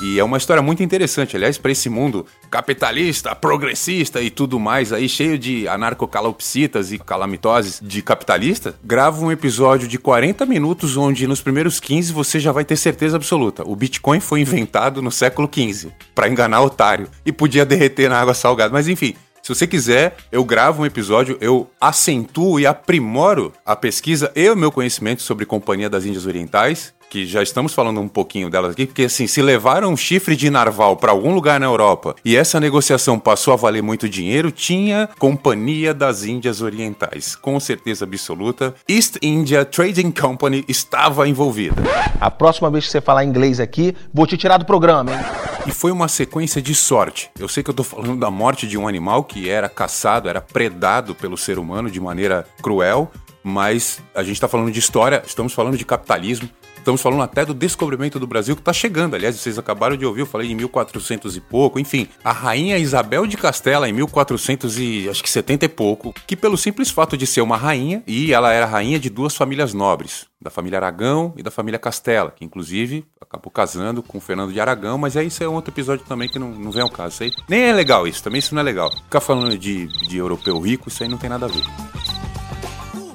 E 0.00 0.18
é 0.18 0.24
uma 0.24 0.36
história 0.36 0.62
muito 0.62 0.82
interessante, 0.82 1.36
aliás, 1.36 1.56
para 1.56 1.72
esse 1.72 1.88
mundo 1.88 2.26
capitalista, 2.50 3.34
progressista 3.34 4.20
e 4.20 4.28
tudo 4.28 4.60
mais 4.60 4.92
aí, 4.92 5.08
cheio 5.08 5.38
de 5.38 5.66
anarcocalopsitas 5.66 6.92
e 6.92 6.98
calamitoses 6.98 7.80
de 7.82 8.02
capitalista, 8.02 8.74
gravo 8.84 9.24
um 9.24 9.32
episódio 9.32 9.88
de 9.88 9.98
40 9.98 10.44
minutos 10.44 10.98
onde 10.98 11.26
nos 11.26 11.40
primeiros 11.40 11.80
15 11.80 12.12
você 12.12 12.38
já 12.38 12.52
vai 12.52 12.64
ter 12.64 12.76
certeza 12.76 13.16
absoluta. 13.16 13.66
O 13.66 13.74
Bitcoin 13.74 14.20
foi 14.20 14.40
inventado 14.40 15.00
no 15.00 15.10
século 15.10 15.48
15 15.48 15.92
para 16.14 16.28
enganar 16.28 16.60
otário 16.60 17.08
e 17.24 17.32
podia 17.32 17.64
derreter 17.64 18.10
na 18.10 18.20
água 18.20 18.34
salgada. 18.34 18.72
Mas 18.72 18.88
enfim, 18.88 19.14
Se 19.46 19.54
você 19.54 19.64
quiser, 19.64 20.16
eu 20.32 20.44
gravo 20.44 20.82
um 20.82 20.86
episódio, 20.86 21.38
eu 21.40 21.70
acentuo 21.80 22.58
e 22.58 22.66
aprimoro 22.66 23.52
a 23.64 23.76
pesquisa 23.76 24.32
e 24.34 24.50
o 24.50 24.56
meu 24.56 24.72
conhecimento 24.72 25.22
sobre 25.22 25.46
Companhia 25.46 25.88
das 25.88 26.04
Índias 26.04 26.26
Orientais 26.26 26.92
que 27.08 27.26
já 27.26 27.42
estamos 27.42 27.72
falando 27.72 28.00
um 28.00 28.08
pouquinho 28.08 28.50
delas 28.50 28.72
aqui, 28.72 28.86
porque 28.86 29.04
assim, 29.04 29.26
se 29.26 29.40
levaram 29.42 29.92
um 29.92 29.96
chifre 29.96 30.36
de 30.36 30.50
narval 30.50 30.96
para 30.96 31.12
algum 31.12 31.34
lugar 31.34 31.60
na 31.60 31.66
Europa 31.66 32.14
e 32.24 32.36
essa 32.36 32.60
negociação 32.60 33.18
passou 33.18 33.52
a 33.52 33.56
valer 33.56 33.82
muito 33.82 34.08
dinheiro, 34.08 34.50
tinha 34.50 35.08
Companhia 35.18 35.94
das 35.94 36.24
Índias 36.24 36.60
Orientais. 36.60 37.36
Com 37.36 37.58
certeza 37.60 38.04
absoluta, 38.04 38.74
East 38.88 39.16
India 39.22 39.64
Trading 39.64 40.10
Company 40.10 40.64
estava 40.68 41.28
envolvida. 41.28 41.82
A 42.20 42.30
próxima 42.30 42.70
vez 42.70 42.86
que 42.86 42.90
você 42.90 43.00
falar 43.00 43.24
inglês 43.24 43.60
aqui, 43.60 43.94
vou 44.12 44.26
te 44.26 44.36
tirar 44.36 44.58
do 44.58 44.64
programa, 44.64 45.12
hein? 45.12 45.18
E 45.66 45.72
foi 45.72 45.90
uma 45.90 46.06
sequência 46.06 46.62
de 46.62 46.74
sorte. 46.76 47.28
Eu 47.36 47.48
sei 47.48 47.62
que 47.62 47.70
eu 47.70 47.74
tô 47.74 47.82
falando 47.82 48.20
da 48.20 48.30
morte 48.30 48.68
de 48.68 48.78
um 48.78 48.86
animal 48.86 49.24
que 49.24 49.50
era 49.50 49.68
caçado, 49.68 50.28
era 50.28 50.40
predado 50.40 51.12
pelo 51.12 51.36
ser 51.36 51.58
humano 51.58 51.90
de 51.90 52.00
maneira 52.00 52.46
cruel, 52.62 53.10
mas 53.42 54.00
a 54.14 54.22
gente 54.22 54.34
está 54.34 54.46
falando 54.46 54.70
de 54.70 54.78
história, 54.78 55.22
estamos 55.26 55.52
falando 55.52 55.76
de 55.76 55.84
capitalismo, 55.84 56.48
Estamos 56.86 57.02
falando 57.02 57.22
até 57.24 57.44
do 57.44 57.52
descobrimento 57.52 58.20
do 58.20 58.28
Brasil 58.28 58.54
que 58.54 58.60
está 58.60 58.72
chegando. 58.72 59.14
Aliás, 59.14 59.34
vocês 59.34 59.58
acabaram 59.58 59.96
de 59.96 60.06
ouvir, 60.06 60.20
eu 60.20 60.26
falei 60.26 60.52
em 60.52 60.54
1400 60.54 61.36
e 61.36 61.40
pouco. 61.40 61.80
Enfim, 61.80 62.06
a 62.22 62.30
rainha 62.30 62.78
Isabel 62.78 63.26
de 63.26 63.36
Castela 63.36 63.88
em 63.88 63.92
1470 63.92 65.64
e 65.64 65.68
pouco, 65.68 66.14
que 66.28 66.36
pelo 66.36 66.56
simples 66.56 66.88
fato 66.88 67.16
de 67.16 67.26
ser 67.26 67.40
uma 67.40 67.56
rainha, 67.56 68.04
e 68.06 68.32
ela 68.32 68.52
era 68.52 68.66
rainha 68.66 69.00
de 69.00 69.10
duas 69.10 69.34
famílias 69.34 69.74
nobres, 69.74 70.28
da 70.40 70.48
família 70.48 70.78
Aragão 70.78 71.34
e 71.36 71.42
da 71.42 71.50
família 71.50 71.76
Castela, 71.76 72.30
que 72.30 72.44
inclusive 72.44 73.04
acabou 73.20 73.50
casando 73.50 74.00
com 74.00 74.20
Fernando 74.20 74.52
de 74.52 74.60
Aragão, 74.60 74.96
mas 74.96 75.16
aí 75.16 75.26
isso 75.26 75.42
é 75.42 75.48
um 75.48 75.54
outro 75.54 75.74
episódio 75.74 76.04
também 76.06 76.28
que 76.28 76.38
não, 76.38 76.52
não 76.52 76.70
vem 76.70 76.82
ao 76.82 76.88
caso. 76.88 77.14
Isso 77.14 77.24
aí 77.24 77.32
nem 77.48 77.62
é 77.62 77.72
legal 77.72 78.06
isso, 78.06 78.22
também 78.22 78.38
isso 78.38 78.54
não 78.54 78.60
é 78.60 78.64
legal. 78.64 78.92
Ficar 78.92 79.20
falando 79.20 79.58
de, 79.58 79.88
de 79.88 80.16
europeu 80.16 80.60
rico, 80.60 80.88
isso 80.88 81.02
aí 81.02 81.08
não 81.08 81.18
tem 81.18 81.28
nada 81.28 81.46
a 81.46 81.48
ver. 81.48 81.64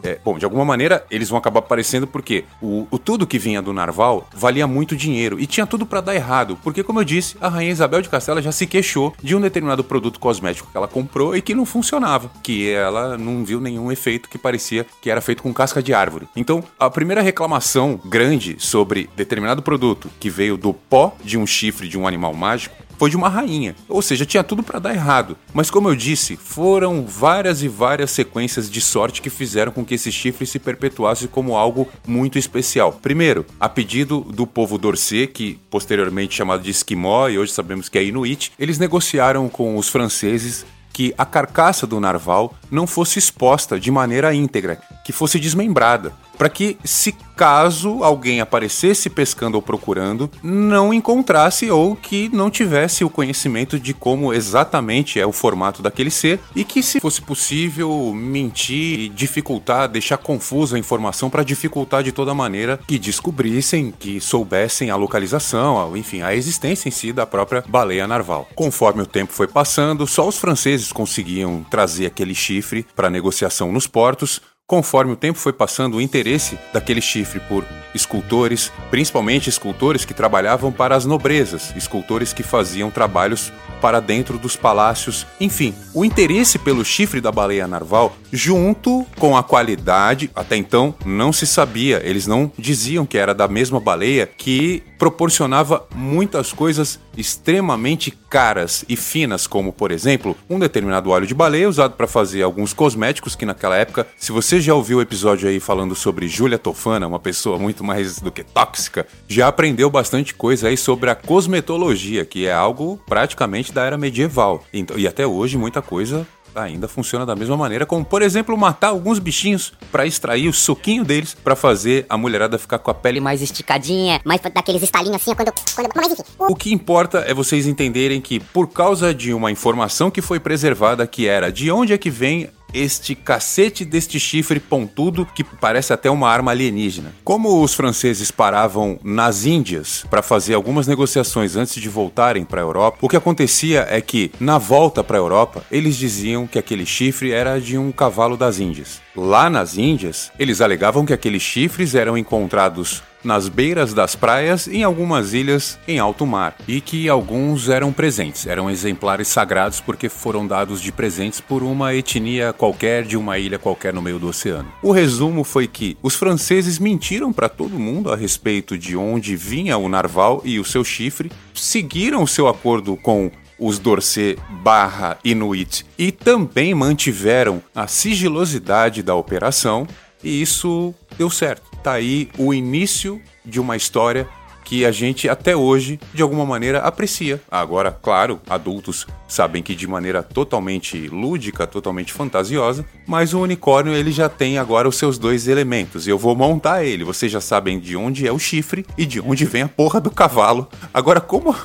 É, 0.04 0.20
bom, 0.24 0.38
de 0.38 0.46
alguma 0.46 0.66
maneira 0.66 1.06
eles 1.10 1.30
vão 1.30 1.38
acabar 1.38 1.60
aparecendo 1.60 2.08
porque 2.08 2.46
o, 2.62 2.88
o, 2.90 2.98
tudo 2.98 3.28
que 3.28 3.38
vinha 3.38 3.62
do 3.62 3.74
Narval 3.74 4.28
valia 4.34 4.68
muito 4.68 4.96
dinheiro 4.96 5.40
e 5.40 5.46
tinha 5.46 5.66
tudo 5.66 5.86
para 5.86 6.02
dar 6.02 6.16
errado, 6.16 6.58
porque 6.64 6.84
como 6.84 7.00
eu 7.00 7.04
disse, 7.04 7.38
a 7.40 7.48
rainha 7.48 7.72
Isabel 7.72 8.02
de 8.02 8.10
Castela 8.10 8.42
já 8.42 8.52
se 8.52 8.66
queixou 8.66 9.14
de 9.22 9.36
um 9.36 9.42
determinado 9.42 9.84
produto 9.84 10.20
cosmético 10.20 10.70
que 10.72 10.78
ela 10.78 10.88
comprou 10.88 11.36
e 11.36 11.42
que 11.42 11.56
não 11.56 11.66
funcionava, 11.66 12.32
que 12.44 12.70
ela 12.70 13.18
não 13.18 13.44
viu 13.44 13.60
nenhum 13.60 13.92
efeito 13.92 14.30
que 14.30 14.38
parecia 14.38 14.86
que 15.02 15.10
era 15.10 15.22
feito 15.22 15.44
com 15.44 15.54
casca 15.54 15.82
de 15.82 15.94
árvore. 15.94 16.28
Então, 16.36 16.64
a 16.80 16.90
primeira 16.90 17.22
reclamação 17.22 18.00
grande 18.06 18.56
sobre 18.60 19.10
determinado 19.16 19.62
produto 19.62 20.10
que 20.20 20.30
veio 20.30 20.58
do 20.58 20.74
pó 20.74 21.16
de 21.24 21.38
um 21.38 21.46
chifre 21.46 21.88
de 21.88 21.98
um 21.98 22.08
animal 22.08 22.34
mágico 22.34 22.76
foi 23.02 23.10
de 23.10 23.18
uma 23.18 23.30
rainha. 23.30 23.76
Ou 23.90 24.00
seja, 24.00 24.28
tinha 24.28 24.44
tudo 24.44 24.62
para 24.62 24.78
dar 24.78 24.94
errado. 24.94 25.36
Mas 25.56 25.72
como 25.72 25.90
eu 25.90 25.96
disse, 25.96 26.38
foram 26.38 27.04
várias 27.04 27.64
e 27.64 27.68
várias 27.68 28.12
sequências 28.12 28.70
de 28.70 28.80
sorte 28.80 29.24
que 29.24 29.30
fizeram 29.32 29.72
com 29.72 29.84
que 29.84 29.96
esse 29.96 30.12
chifre 30.12 30.46
se 30.46 30.60
perpetuasse 30.60 31.28
como 31.28 31.58
algo 31.58 31.90
muito 32.06 32.38
especial. 32.38 32.94
Primeiro, 33.02 33.44
a 33.60 33.68
pedido 33.68 34.20
do 34.20 34.46
povo 34.46 34.78
Dorset, 34.78 35.26
que 35.34 35.60
posteriormente 35.72 36.36
chamado 36.36 36.62
de 36.62 36.70
Esquimó 36.70 37.28
e 37.28 37.40
hoje 37.40 37.52
sabemos 37.52 37.90
que 37.90 37.98
é 37.98 38.04
Inuit, 38.04 38.52
eles 38.60 38.78
negociaram 38.78 39.50
com 39.50 39.78
os 39.78 39.90
franceses 39.90 40.64
que 40.94 41.12
a 41.18 41.26
carcaça 41.26 41.88
do 41.88 42.00
narval 42.00 42.54
não 42.70 42.86
fosse 42.86 43.18
exposta 43.18 43.80
de 43.80 43.90
maneira 43.90 44.32
íntegra, 44.32 44.80
que 45.04 45.12
fosse 45.12 45.40
desmembrada, 45.40 46.14
para 46.38 46.50
que, 46.50 46.78
se 46.84 47.16
caso 47.36 48.04
alguém 48.04 48.40
aparecesse 48.40 49.10
pescando 49.10 49.56
ou 49.56 49.64
procurando, 49.64 50.30
não 50.44 50.94
encontrasse 50.94 51.72
ou 51.72 51.96
que 51.96 52.30
não 52.30 52.52
tivesse 52.52 53.04
o 53.04 53.10
conhecimento 53.10 53.80
de 53.80 53.96
como 53.96 54.32
exatamente 54.32 55.20
é 55.20 55.26
o 55.26 55.32
formato 55.32 55.82
daquele 55.82 56.12
ser 56.12 56.40
e 56.56 56.64
que, 56.64 56.84
se 56.84 57.00
fosse 57.00 57.22
possível, 57.22 58.14
mentir, 58.14 59.10
dificultar, 59.10 59.90
deixar 59.90 60.18
confusa 60.18 60.76
a 60.76 60.80
informação 60.80 61.32
para 61.32 61.44
dificultar 61.44 62.04
de 62.04 62.12
toda 62.12 62.34
maneira 62.34 62.80
que 62.88 63.00
descobrissem, 63.00 63.92
que 63.92 64.22
soubessem 64.22 64.92
a 64.92 64.96
localização, 64.96 65.98
enfim, 65.98 66.22
a 66.22 66.36
existência 66.36 66.88
em 66.88 66.92
si 66.92 67.12
da 67.12 67.26
própria 67.26 67.64
baleia 67.68 68.08
narval. 68.08 68.48
Conforme 68.54 69.02
o 69.02 69.08
tempo 69.08 69.34
foi 69.34 69.48
passando, 69.48 70.06
só 70.06 70.28
os 70.28 70.38
franceses 70.38 70.92
conseguiam 70.92 71.66
trazer 71.70 72.06
aquele 72.06 72.36
chifre 72.36 72.86
para 72.96 73.10
negociação 73.10 73.72
nos 73.72 73.88
portos, 73.88 74.42
Conforme 74.72 75.12
o 75.12 75.18
tempo 75.18 75.38
foi 75.38 75.52
passando, 75.52 75.98
o 75.98 76.02
interesse 76.02 76.58
daquele 76.72 77.02
chifre 77.02 77.42
por 77.42 77.66
escultores, 77.94 78.72
principalmente 78.90 79.50
escultores 79.50 80.06
que 80.06 80.14
trabalhavam 80.14 80.72
para 80.72 80.96
as 80.96 81.04
nobrezas, 81.04 81.76
escultores 81.76 82.32
que 82.32 82.42
faziam 82.42 82.90
trabalhos 82.90 83.52
para 83.82 84.00
dentro 84.00 84.38
dos 84.38 84.56
palácios, 84.56 85.28
enfim, 85.42 85.76
o 85.94 86.06
interesse 86.06 86.58
pelo 86.58 86.86
chifre 86.86 87.20
da 87.20 87.34
baleia 87.34 87.68
narval, 87.68 88.16
junto 88.32 89.06
com 89.18 89.36
a 89.36 89.44
qualidade, 89.44 90.30
até 90.36 90.56
então 90.56 90.94
não 91.06 91.34
se 91.34 91.46
sabia, 91.46 92.02
eles 92.04 92.28
não 92.28 92.52
diziam 92.58 93.06
que 93.06 93.18
era 93.18 93.34
da 93.34 93.48
mesma 93.48 93.80
baleia 93.80 94.26
que 94.26 94.84
proporcionava 94.98 95.88
muitas 95.96 96.54
coisas 96.54 97.00
extremamente 97.18 98.12
caras 98.12 98.86
e 98.88 98.96
finas, 98.96 99.48
como 99.48 99.74
por 99.74 99.92
exemplo, 99.92 100.38
um 100.50 100.60
determinado 100.60 101.10
óleo 101.10 101.26
de 101.26 101.34
baleia 101.34 101.68
usado 101.68 101.96
para 101.96 102.08
fazer 102.08 102.44
alguns 102.44 102.72
cosméticos 102.72 103.36
que 103.36 103.46
naquela 103.46 103.76
época, 103.76 104.08
se 104.16 104.32
você 104.32 104.62
já 104.62 104.74
ouviu 104.74 105.00
o 105.00 105.02
episódio 105.02 105.50
aí 105.50 105.60
falando 105.60 105.96
sobre 105.96 106.28
Júlia 106.28 106.60
Tofana, 106.60 107.08
uma 107.08 107.20
pessoa 107.20 107.58
muito 107.58 107.84
mais 107.84 108.20
do 108.20 108.32
que 108.32 108.44
tóxica, 108.44 109.08
já 109.28 109.48
aprendeu 109.48 109.90
bastante 109.90 110.36
coisa 110.36 110.68
aí 110.68 110.78
sobre 110.78 111.10
a 111.10 111.16
cosmetologia, 111.16 112.24
que 112.24 112.46
é 112.46 112.54
algo 112.54 113.02
praticamente 113.08 113.74
da 113.74 113.84
era 113.84 113.98
medieval. 113.98 114.64
Então, 114.72 114.98
e 114.98 115.08
até 115.08 115.26
hoje 115.26 115.58
muita 115.58 115.82
coisa 115.82 116.28
ainda 116.56 116.88
funciona 116.88 117.26
da 117.26 117.36
mesma 117.36 117.58
maneira, 117.58 117.86
como 117.86 118.04
por 118.04 118.22
exemplo 118.22 118.58
matar 118.58 118.90
alguns 118.90 119.20
bichinhos 119.20 119.74
para 119.92 120.06
extrair 120.06 120.48
o 120.48 120.54
suquinho 120.54 121.04
deles 121.04 121.34
para 121.34 121.56
fazer 121.56 122.06
a 122.10 122.18
mulherada 122.18 122.58
ficar 122.58 122.80
com 122.80 122.92
a 122.92 122.94
pele 122.94 123.20
mais 123.20 123.42
esticadinha, 123.42 124.22
mais 124.26 124.42
daqueles 124.42 124.84
estalinhos 124.84 125.16
assim, 125.16 125.34
quando, 125.34 125.52
quando 125.76 125.90
mas 125.96 126.12
enfim. 126.12 126.24
O 126.40 126.56
que 126.56 126.74
importa 126.74 127.20
é 127.20 127.34
vocês 127.34 127.68
entenderem 127.68 128.22
que 128.22 128.40
por 128.40 128.68
causa 128.68 129.14
de 129.14 129.34
uma 129.34 129.52
informação 129.52 130.12
que 130.12 130.22
foi 130.22 130.40
preservada 130.40 131.06
que 131.08 131.28
era 131.28 131.52
de 131.52 131.72
onde 131.72 131.94
é 131.94 131.98
que 131.98 132.10
vem 132.10 132.50
este 132.74 133.16
cacete 133.16 133.86
deste 133.86 134.20
chifre 134.20 134.60
pontudo 134.60 135.26
que 135.26 135.44
parece 135.44 135.94
até 135.94 136.10
uma 136.10 136.30
arma 136.30 136.52
alienígena. 136.52 137.14
Como 137.24 137.62
os 137.62 137.74
franceses 137.74 138.32
paravam 138.32 139.00
nas 139.04 139.46
Índias 139.46 140.06
para 140.10 140.22
fazer 140.22 140.54
algumas 140.54 140.88
negociações 140.88 141.56
antes 141.56 141.82
de 141.82 141.90
voltarem 141.90 142.46
para 142.46 142.62
a 142.62 142.64
Europa, 142.64 142.98
o 143.02 143.10
que 143.10 143.18
acontecia 143.18 143.88
é 143.90 144.00
que 144.02 144.32
na 144.40 144.58
volta 144.58 145.04
para 145.04 145.18
a 145.18 145.20
Europa 145.20 145.64
eles 145.72 145.96
diziam 145.96 146.48
que 146.48 146.60
aquele 146.60 146.86
chifre 146.86 147.32
era 147.32 147.60
de 147.60 147.78
um 147.78 147.92
cavalo 147.92 148.38
das 148.38 148.60
Índias. 148.60 149.02
Lá 149.16 149.50
nas 149.50 149.78
Índias, 149.78 150.32
eles 150.40 150.62
alegavam 150.62 151.06
que 151.06 151.14
aqueles 151.14 151.42
chifres 151.42 151.96
eram 151.96 152.18
encontrados 152.18 153.04
nas 153.24 153.48
beiras 153.48 153.94
das 153.94 154.16
praias 154.16 154.68
em 154.68 154.84
algumas 154.84 155.34
ilhas 155.34 155.80
em 155.88 156.00
alto 156.00 156.26
mar, 156.26 156.56
e 156.68 156.82
que 156.82 157.08
alguns 157.10 157.70
eram 157.70 157.92
presentes, 157.92 158.48
eram 158.48 158.70
exemplares 158.70 159.28
sagrados 159.28 159.80
porque 159.80 160.10
foram 160.10 160.46
dados 160.46 160.82
de 160.82 160.92
presentes 160.92 161.40
por 161.40 161.64
uma 161.64 161.94
etnia 161.94 162.54
qualquer 162.54 163.04
de 163.04 163.18
uma 163.18 163.38
ilha 163.38 163.60
qualquer 163.60 163.94
no 163.94 164.02
meio 164.02 164.20
do 164.20 164.28
oceano. 164.28 164.72
O 164.82 164.92
resumo 164.92 165.44
foi 165.44 165.68
que 165.68 165.98
os 166.02 166.16
franceses 166.16 166.80
mentiram 166.80 167.32
para 167.32 167.50
todo 167.50 167.80
mundo 167.80 168.12
a 168.12 168.16
respeito 168.16 168.78
de 168.78 168.96
onde 168.96 169.36
vinha 169.36 169.78
o 169.78 169.90
narval 169.90 170.42
e 170.44 170.60
o 170.60 170.66
seu 170.66 170.84
chifre, 170.84 171.32
seguiram 171.54 172.24
o 172.24 172.28
seu 172.28 172.48
acordo 172.48 172.98
com 172.98 173.32
os 173.60 173.78
Dorset 173.78 174.40
barra 174.64 175.18
Inuit 175.24 175.86
e 175.98 176.12
também 176.12 176.74
mantiveram 176.74 177.62
a 177.76 177.86
sigilosidade 177.86 179.04
da 179.04 179.14
operação 179.14 179.88
e 180.24 180.42
isso 180.42 180.94
deu 181.18 181.30
certo. 181.30 181.71
Tá 181.84 181.94
aí 181.94 182.30
o 182.38 182.54
início 182.54 183.22
de 183.44 183.60
uma 183.60 183.76
história 183.76 184.28
que 184.64 184.86
a 184.86 184.92
gente 184.92 185.28
até 185.28 185.56
hoje, 185.56 186.00
de 186.14 186.22
alguma 186.22 186.46
maneira, 186.46 186.80
aprecia. 186.80 187.42
Agora, 187.52 187.92
claro, 187.92 188.40
adultos 188.50 189.06
sabem 189.28 189.62
que 189.62 189.76
de 189.76 189.88
maneira 189.88 190.24
totalmente 190.24 191.08
lúdica, 191.08 191.68
totalmente 191.68 192.14
fantasiosa, 192.14 192.86
mas 193.06 193.34
o 193.34 193.42
unicórnio 193.42 193.94
ele 193.94 194.12
já 194.12 194.30
tem 194.30 194.58
agora 194.58 194.88
os 194.88 194.96
seus 194.96 195.18
dois 195.18 195.48
elementos. 195.48 196.08
Eu 196.08 196.18
vou 196.18 196.36
montar 196.36 196.86
ele. 196.86 197.04
Vocês 197.04 197.32
já 197.32 197.42
sabem 197.42 197.80
de 197.80 197.98
onde 197.98 198.28
é 198.28 198.32
o 198.32 198.40
chifre 198.40 198.86
e 198.98 199.06
de 199.06 199.20
onde 199.20 199.44
vem 199.44 199.64
a 199.64 199.68
porra 199.68 200.00
do 200.00 200.12
cavalo. 200.12 200.70
Agora, 200.94 201.20
como. 201.20 201.56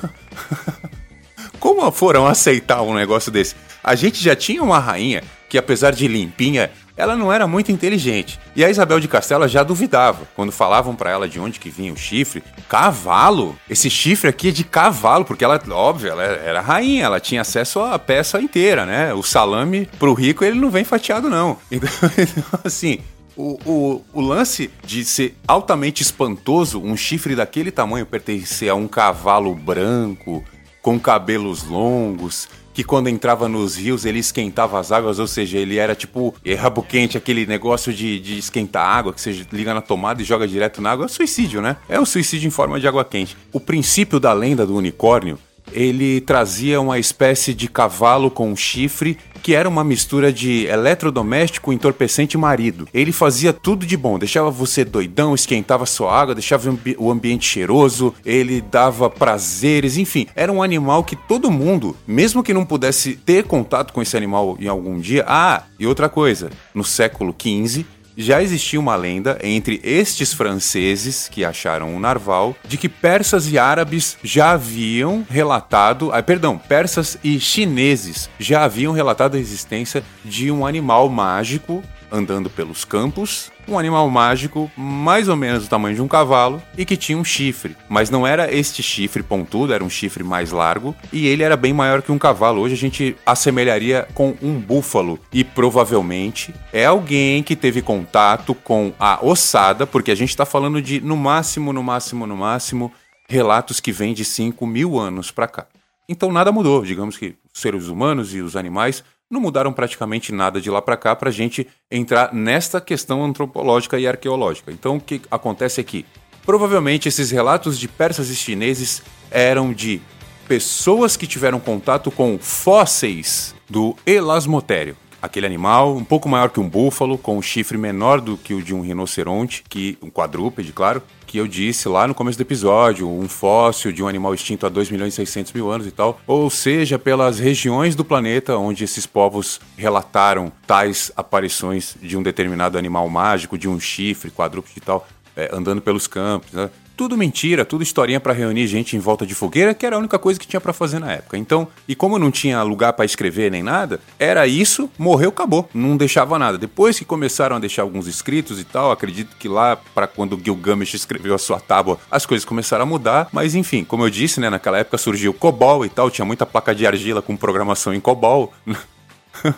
como 1.61 1.89
foram 1.91 2.27
aceitar 2.27 2.81
um 2.81 2.93
negócio 2.93 3.31
desse? 3.31 3.55
A 3.83 3.95
gente 3.95 4.21
já 4.21 4.35
tinha 4.35 4.61
uma 4.61 4.79
rainha 4.79 5.23
que, 5.47 5.57
apesar 5.57 5.91
de 5.91 6.07
limpinha, 6.09 6.69
ela 6.97 7.15
não 7.15 7.31
era 7.31 7.47
muito 7.47 7.71
inteligente. 7.71 8.39
E 8.55 8.65
a 8.65 8.69
Isabel 8.69 8.99
de 8.99 9.07
Castela 9.07 9.47
já 9.47 9.61
duvidava 9.61 10.27
quando 10.35 10.51
falavam 10.51 10.95
para 10.95 11.11
ela 11.11 11.29
de 11.29 11.39
onde 11.39 11.59
que 11.59 11.69
vinha 11.69 11.93
o 11.93 11.97
chifre. 11.97 12.43
Cavalo? 12.67 13.55
Esse 13.69 13.89
chifre 13.89 14.27
aqui 14.29 14.49
é 14.49 14.51
de 14.51 14.63
cavalo, 14.63 15.23
porque 15.23 15.43
ela, 15.43 15.61
óbvio, 15.69 16.09
ela 16.09 16.23
era 16.23 16.59
rainha, 16.59 17.05
ela 17.05 17.19
tinha 17.19 17.41
acesso 17.41 17.79
à 17.79 17.99
peça 17.99 18.41
inteira, 18.41 18.85
né? 18.85 19.13
O 19.13 19.21
salame 19.21 19.87
pro 19.99 20.13
rico 20.13 20.43
ele 20.43 20.59
não 20.59 20.71
vem 20.71 20.83
fatiado 20.83 21.29
não. 21.29 21.57
Então, 21.77 21.89
então 22.17 22.59
assim, 22.63 22.99
o, 23.35 23.59
o, 23.63 24.05
o, 24.13 24.21
lance 24.21 24.71
de 24.83 25.05
ser 25.05 25.37
altamente 25.47 26.01
espantoso, 26.01 26.81
um 26.81 26.97
chifre 26.97 27.35
daquele 27.35 27.69
tamanho 27.69 28.05
pertencer 28.05 28.69
a 28.69 28.73
um 28.73 28.87
cavalo 28.87 29.53
branco, 29.53 30.43
com 30.81 30.99
cabelos 30.99 31.63
longos, 31.63 32.49
que 32.77 32.83
quando 32.83 33.09
entrava 33.09 33.49
nos 33.49 33.75
rios 33.75 34.05
ele 34.05 34.19
esquentava 34.19 34.79
as 34.79 34.91
águas, 34.91 35.17
ou 35.17 35.25
seja, 35.25 35.57
ele 35.57 35.77
era 35.79 35.95
tipo 35.95 36.35
rabo 36.59 36.83
quente, 36.83 37.17
aquele 37.17 37.43
negócio 37.43 37.91
de, 37.91 38.19
de 38.19 38.37
esquentar 38.37 38.85
água, 38.85 39.11
que 39.11 39.19
você 39.19 39.31
liga 39.51 39.73
na 39.73 39.81
tomada 39.81 40.21
e 40.21 40.25
joga 40.25 40.47
direto 40.47 40.79
na 40.79 40.91
água. 40.91 41.05
É 41.05 41.07
suicídio, 41.07 41.59
né? 41.59 41.77
É 41.89 41.99
um 41.99 42.05
suicídio 42.05 42.45
em 42.45 42.51
forma 42.51 42.79
de 42.79 42.87
água 42.87 43.03
quente. 43.03 43.35
O 43.51 43.59
princípio 43.59 44.19
da 44.19 44.31
lenda 44.31 44.63
do 44.63 44.75
unicórnio 44.75 45.39
ele 45.71 46.21
trazia 46.21 46.79
uma 46.79 46.99
espécie 46.99 47.53
de 47.53 47.67
cavalo 47.67 48.29
com 48.31 48.55
chifre 48.55 49.17
que 49.47 49.55
era 49.55 49.69
uma 49.69 49.81
mistura 49.81 50.33
de 50.33 50.65
eletrodoméstico, 50.65 51.71
entorpecente 51.71 52.35
e 52.35 52.37
marido. 52.37 52.85
Ele 52.93 53.13
fazia 53.13 53.53
tudo 53.53 53.85
de 53.85 53.95
bom, 53.95 54.19
deixava 54.19 54.51
você 54.51 54.83
doidão, 54.83 55.33
esquentava 55.33 55.85
sua 55.85 56.13
água, 56.13 56.35
deixava 56.35 56.77
o 56.97 57.09
ambiente 57.09 57.45
cheiroso, 57.45 58.13
ele 58.25 58.59
dava 58.59 59.09
prazeres, 59.09 59.95
enfim, 59.95 60.27
era 60.35 60.51
um 60.51 60.61
animal 60.61 61.01
que 61.01 61.15
todo 61.15 61.49
mundo, 61.49 61.95
mesmo 62.05 62.43
que 62.43 62.53
não 62.53 62.65
pudesse 62.65 63.15
ter 63.15 63.45
contato 63.45 63.93
com 63.93 64.01
esse 64.01 64.17
animal 64.17 64.57
em 64.59 64.67
algum 64.67 64.99
dia. 64.99 65.23
Ah, 65.25 65.63
e 65.79 65.87
outra 65.87 66.09
coisa, 66.09 66.49
no 66.73 66.83
século 66.83 67.33
XV 67.33 67.85
já 68.17 68.41
existia 68.41 68.79
uma 68.79 68.95
lenda 68.95 69.37
entre 69.43 69.79
estes 69.83 70.33
franceses 70.33 71.29
que 71.29 71.45
acharam 71.45 71.95
o 71.95 71.99
narval 71.99 72.55
de 72.67 72.75
que 72.75 72.89
persas 72.89 73.47
e 73.47 73.59
árabes 73.59 74.17
já 74.23 74.51
haviam 74.51 75.23
relatado, 75.29 76.11
ah, 76.11 76.23
perdão, 76.23 76.57
persas 76.57 77.17
e 77.23 77.39
chineses 77.39 78.27
já 78.39 78.63
haviam 78.63 78.91
relatado 78.91 79.37
a 79.37 79.39
existência 79.39 80.03
de 80.25 80.51
um 80.51 80.65
animal 80.65 81.07
mágico 81.09 81.83
andando 82.11 82.49
pelos 82.49 82.85
campos, 82.85 83.51
um 83.67 83.77
animal 83.77 84.09
mágico 84.09 84.71
mais 84.77 85.27
ou 85.27 85.35
menos 85.35 85.63
do 85.63 85.69
tamanho 85.69 85.95
de 85.95 86.01
um 86.01 86.07
cavalo 86.07 86.61
e 86.77 86.85
que 86.85 86.95
tinha 86.95 87.17
um 87.17 87.23
chifre, 87.23 87.75
mas 87.89 88.09
não 88.09 88.25
era 88.25 88.53
este 88.53 88.81
chifre 88.81 89.21
pontudo, 89.21 89.73
era 89.73 89.83
um 89.83 89.89
chifre 89.89 90.23
mais 90.23 90.51
largo 90.51 90.95
e 91.11 91.27
ele 91.27 91.43
era 91.43 91.57
bem 91.57 91.73
maior 91.73 92.01
que 92.01 92.11
um 92.11 92.17
cavalo. 92.17 92.61
Hoje 92.61 92.75
a 92.75 92.77
gente 92.77 93.15
assemelharia 93.25 94.07
com 94.13 94.35
um 94.41 94.59
búfalo 94.59 95.19
e 95.31 95.43
provavelmente 95.43 96.53
é 96.71 96.85
alguém 96.85 97.43
que 97.43 97.55
teve 97.55 97.81
contato 97.81 98.53
com 98.55 98.93
a 98.99 99.23
ossada, 99.25 99.85
porque 99.85 100.11
a 100.11 100.15
gente 100.15 100.29
está 100.29 100.45
falando 100.45 100.81
de 100.81 101.01
no 101.01 101.17
máximo, 101.17 101.73
no 101.73 101.83
máximo, 101.83 102.25
no 102.25 102.37
máximo 102.37 102.91
relatos 103.27 103.79
que 103.79 103.91
vêm 103.91 104.13
de 104.13 104.23
5 104.23 104.65
mil 104.65 104.97
anos 104.97 105.31
para 105.31 105.47
cá. 105.47 105.67
Então 106.09 106.31
nada 106.31 106.51
mudou, 106.51 106.85
digamos 106.85 107.17
que 107.17 107.35
seres 107.53 107.87
humanos 107.87 108.33
e 108.33 108.39
os 108.39 108.55
animais 108.55 109.03
não 109.29 109.41
mudaram 109.41 109.73
praticamente 109.73 110.31
nada 110.31 110.61
de 110.61 110.69
lá 110.69 110.81
para 110.81 110.97
cá 110.97 111.15
para 111.15 111.29
a 111.29 111.33
gente 111.33 111.67
entrar 111.91 112.33
nesta 112.33 112.79
questão 112.79 113.23
antropológica 113.23 113.99
e 113.99 114.07
arqueológica. 114.07 114.71
Então, 114.71 114.97
o 114.97 115.01
que 115.01 115.21
acontece 115.29 115.81
aqui? 115.81 116.05
Provavelmente 116.45 117.09
esses 117.09 117.29
relatos 117.29 117.77
de 117.77 117.87
persas 117.87 118.29
e 118.29 118.35
chineses 118.35 119.03
eram 119.29 119.73
de 119.73 120.01
pessoas 120.47 121.17
que 121.17 121.27
tiveram 121.27 121.59
contato 121.59 122.09
com 122.09 122.39
fósseis 122.39 123.53
do 123.69 123.95
elasmotério. 124.05 124.95
Aquele 125.21 125.45
animal 125.45 125.95
um 125.95 126.05
pouco 126.05 126.29
maior 126.29 126.49
que 126.49 126.59
um 126.59 126.69
búfalo, 126.69 127.17
com 127.17 127.37
um 127.37 127.41
chifre 127.41 127.77
menor 127.77 128.21
do 128.21 128.37
que 128.37 128.53
o 128.53 128.63
de 128.63 128.73
um 128.73 128.81
rinoceronte, 128.81 129.63
que 129.67 129.97
um 130.01 130.09
quadrúpede, 130.09 130.71
claro, 130.71 131.03
que 131.27 131.37
eu 131.37 131.47
disse 131.47 131.89
lá 131.89 132.07
no 132.07 132.15
começo 132.15 132.37
do 132.37 132.41
episódio, 132.41 133.07
um 133.07 133.27
fóssil 133.27 133.91
de 133.91 134.01
um 134.01 134.07
animal 134.07 134.33
extinto 134.33 134.65
há 134.65 134.69
2 134.69 134.89
milhões 134.89 135.13
e 135.13 135.17
600 135.17 135.51
mil 135.51 135.69
anos 135.69 135.85
e 135.85 135.91
tal, 135.91 136.19
ou 136.25 136.49
seja, 136.49 136.97
pelas 136.97 137.37
regiões 137.37 137.95
do 137.95 138.05
planeta 138.05 138.57
onde 138.57 138.85
esses 138.85 139.05
povos 139.05 139.59
relataram 139.77 140.51
tais 140.65 141.11
aparições 141.17 141.95
de 142.01 142.17
um 142.17 142.23
determinado 142.23 142.77
animal 142.77 143.07
mágico, 143.09 143.57
de 143.57 143.67
um 143.67 143.77
chifre, 143.77 144.31
quadrúpede 144.31 144.75
e 144.77 144.81
tal, 144.81 145.05
é, 145.35 145.49
andando 145.53 145.81
pelos 145.81 146.07
campos, 146.07 146.53
né? 146.53 146.69
Tudo 146.97 147.15
mentira, 147.15 147.63
tudo 147.63 147.83
historinha 147.83 148.19
para 148.19 148.33
reunir 148.33 148.65
gente 148.65 148.95
em 148.95 148.99
volta 148.99 149.23
de 149.23 149.35
fogueira, 149.35 149.75
que 149.75 149.85
era 149.85 149.95
a 149.95 149.99
única 149.99 150.17
coisa 150.17 150.39
que 150.39 150.47
tinha 150.47 150.59
para 150.59 150.73
fazer 150.73 150.97
na 150.97 151.11
época. 151.11 151.37
Então, 151.37 151.67
e 151.87 151.93
como 151.93 152.17
não 152.17 152.31
tinha 152.31 152.61
lugar 152.63 152.93
para 152.93 153.05
escrever 153.05 153.51
nem 153.51 153.61
nada, 153.61 154.01
era 154.17 154.47
isso, 154.47 154.89
morreu, 154.97 155.29
acabou, 155.29 155.69
não 155.75 155.95
deixava 155.95 156.39
nada. 156.39 156.57
Depois 156.57 156.97
que 156.97 157.05
começaram 157.05 157.55
a 157.55 157.59
deixar 157.59 157.83
alguns 157.83 158.07
escritos 158.07 158.59
e 158.59 158.63
tal, 158.63 158.91
acredito 158.91 159.35
que 159.37 159.47
lá 159.47 159.75
para 159.75 160.07
quando 160.07 160.41
Gilgamesh 160.43 160.95
escreveu 160.95 161.35
a 161.35 161.37
sua 161.37 161.59
tábua, 161.59 161.99
as 162.09 162.25
coisas 162.25 162.43
começaram 162.43 162.81
a 162.81 162.87
mudar, 162.87 163.29
mas 163.31 163.53
enfim, 163.53 163.83
como 163.83 164.03
eu 164.03 164.09
disse, 164.09 164.39
né, 164.39 164.49
naquela 164.49 164.79
época 164.79 164.97
surgiu 164.97 165.35
COBOL 165.35 165.85
e 165.85 165.89
tal, 165.89 166.09
tinha 166.09 166.25
muita 166.25 166.47
placa 166.47 166.73
de 166.73 166.87
argila 166.87 167.21
com 167.21 167.37
programação 167.37 167.93
em 167.93 167.99
COBOL. 167.99 168.51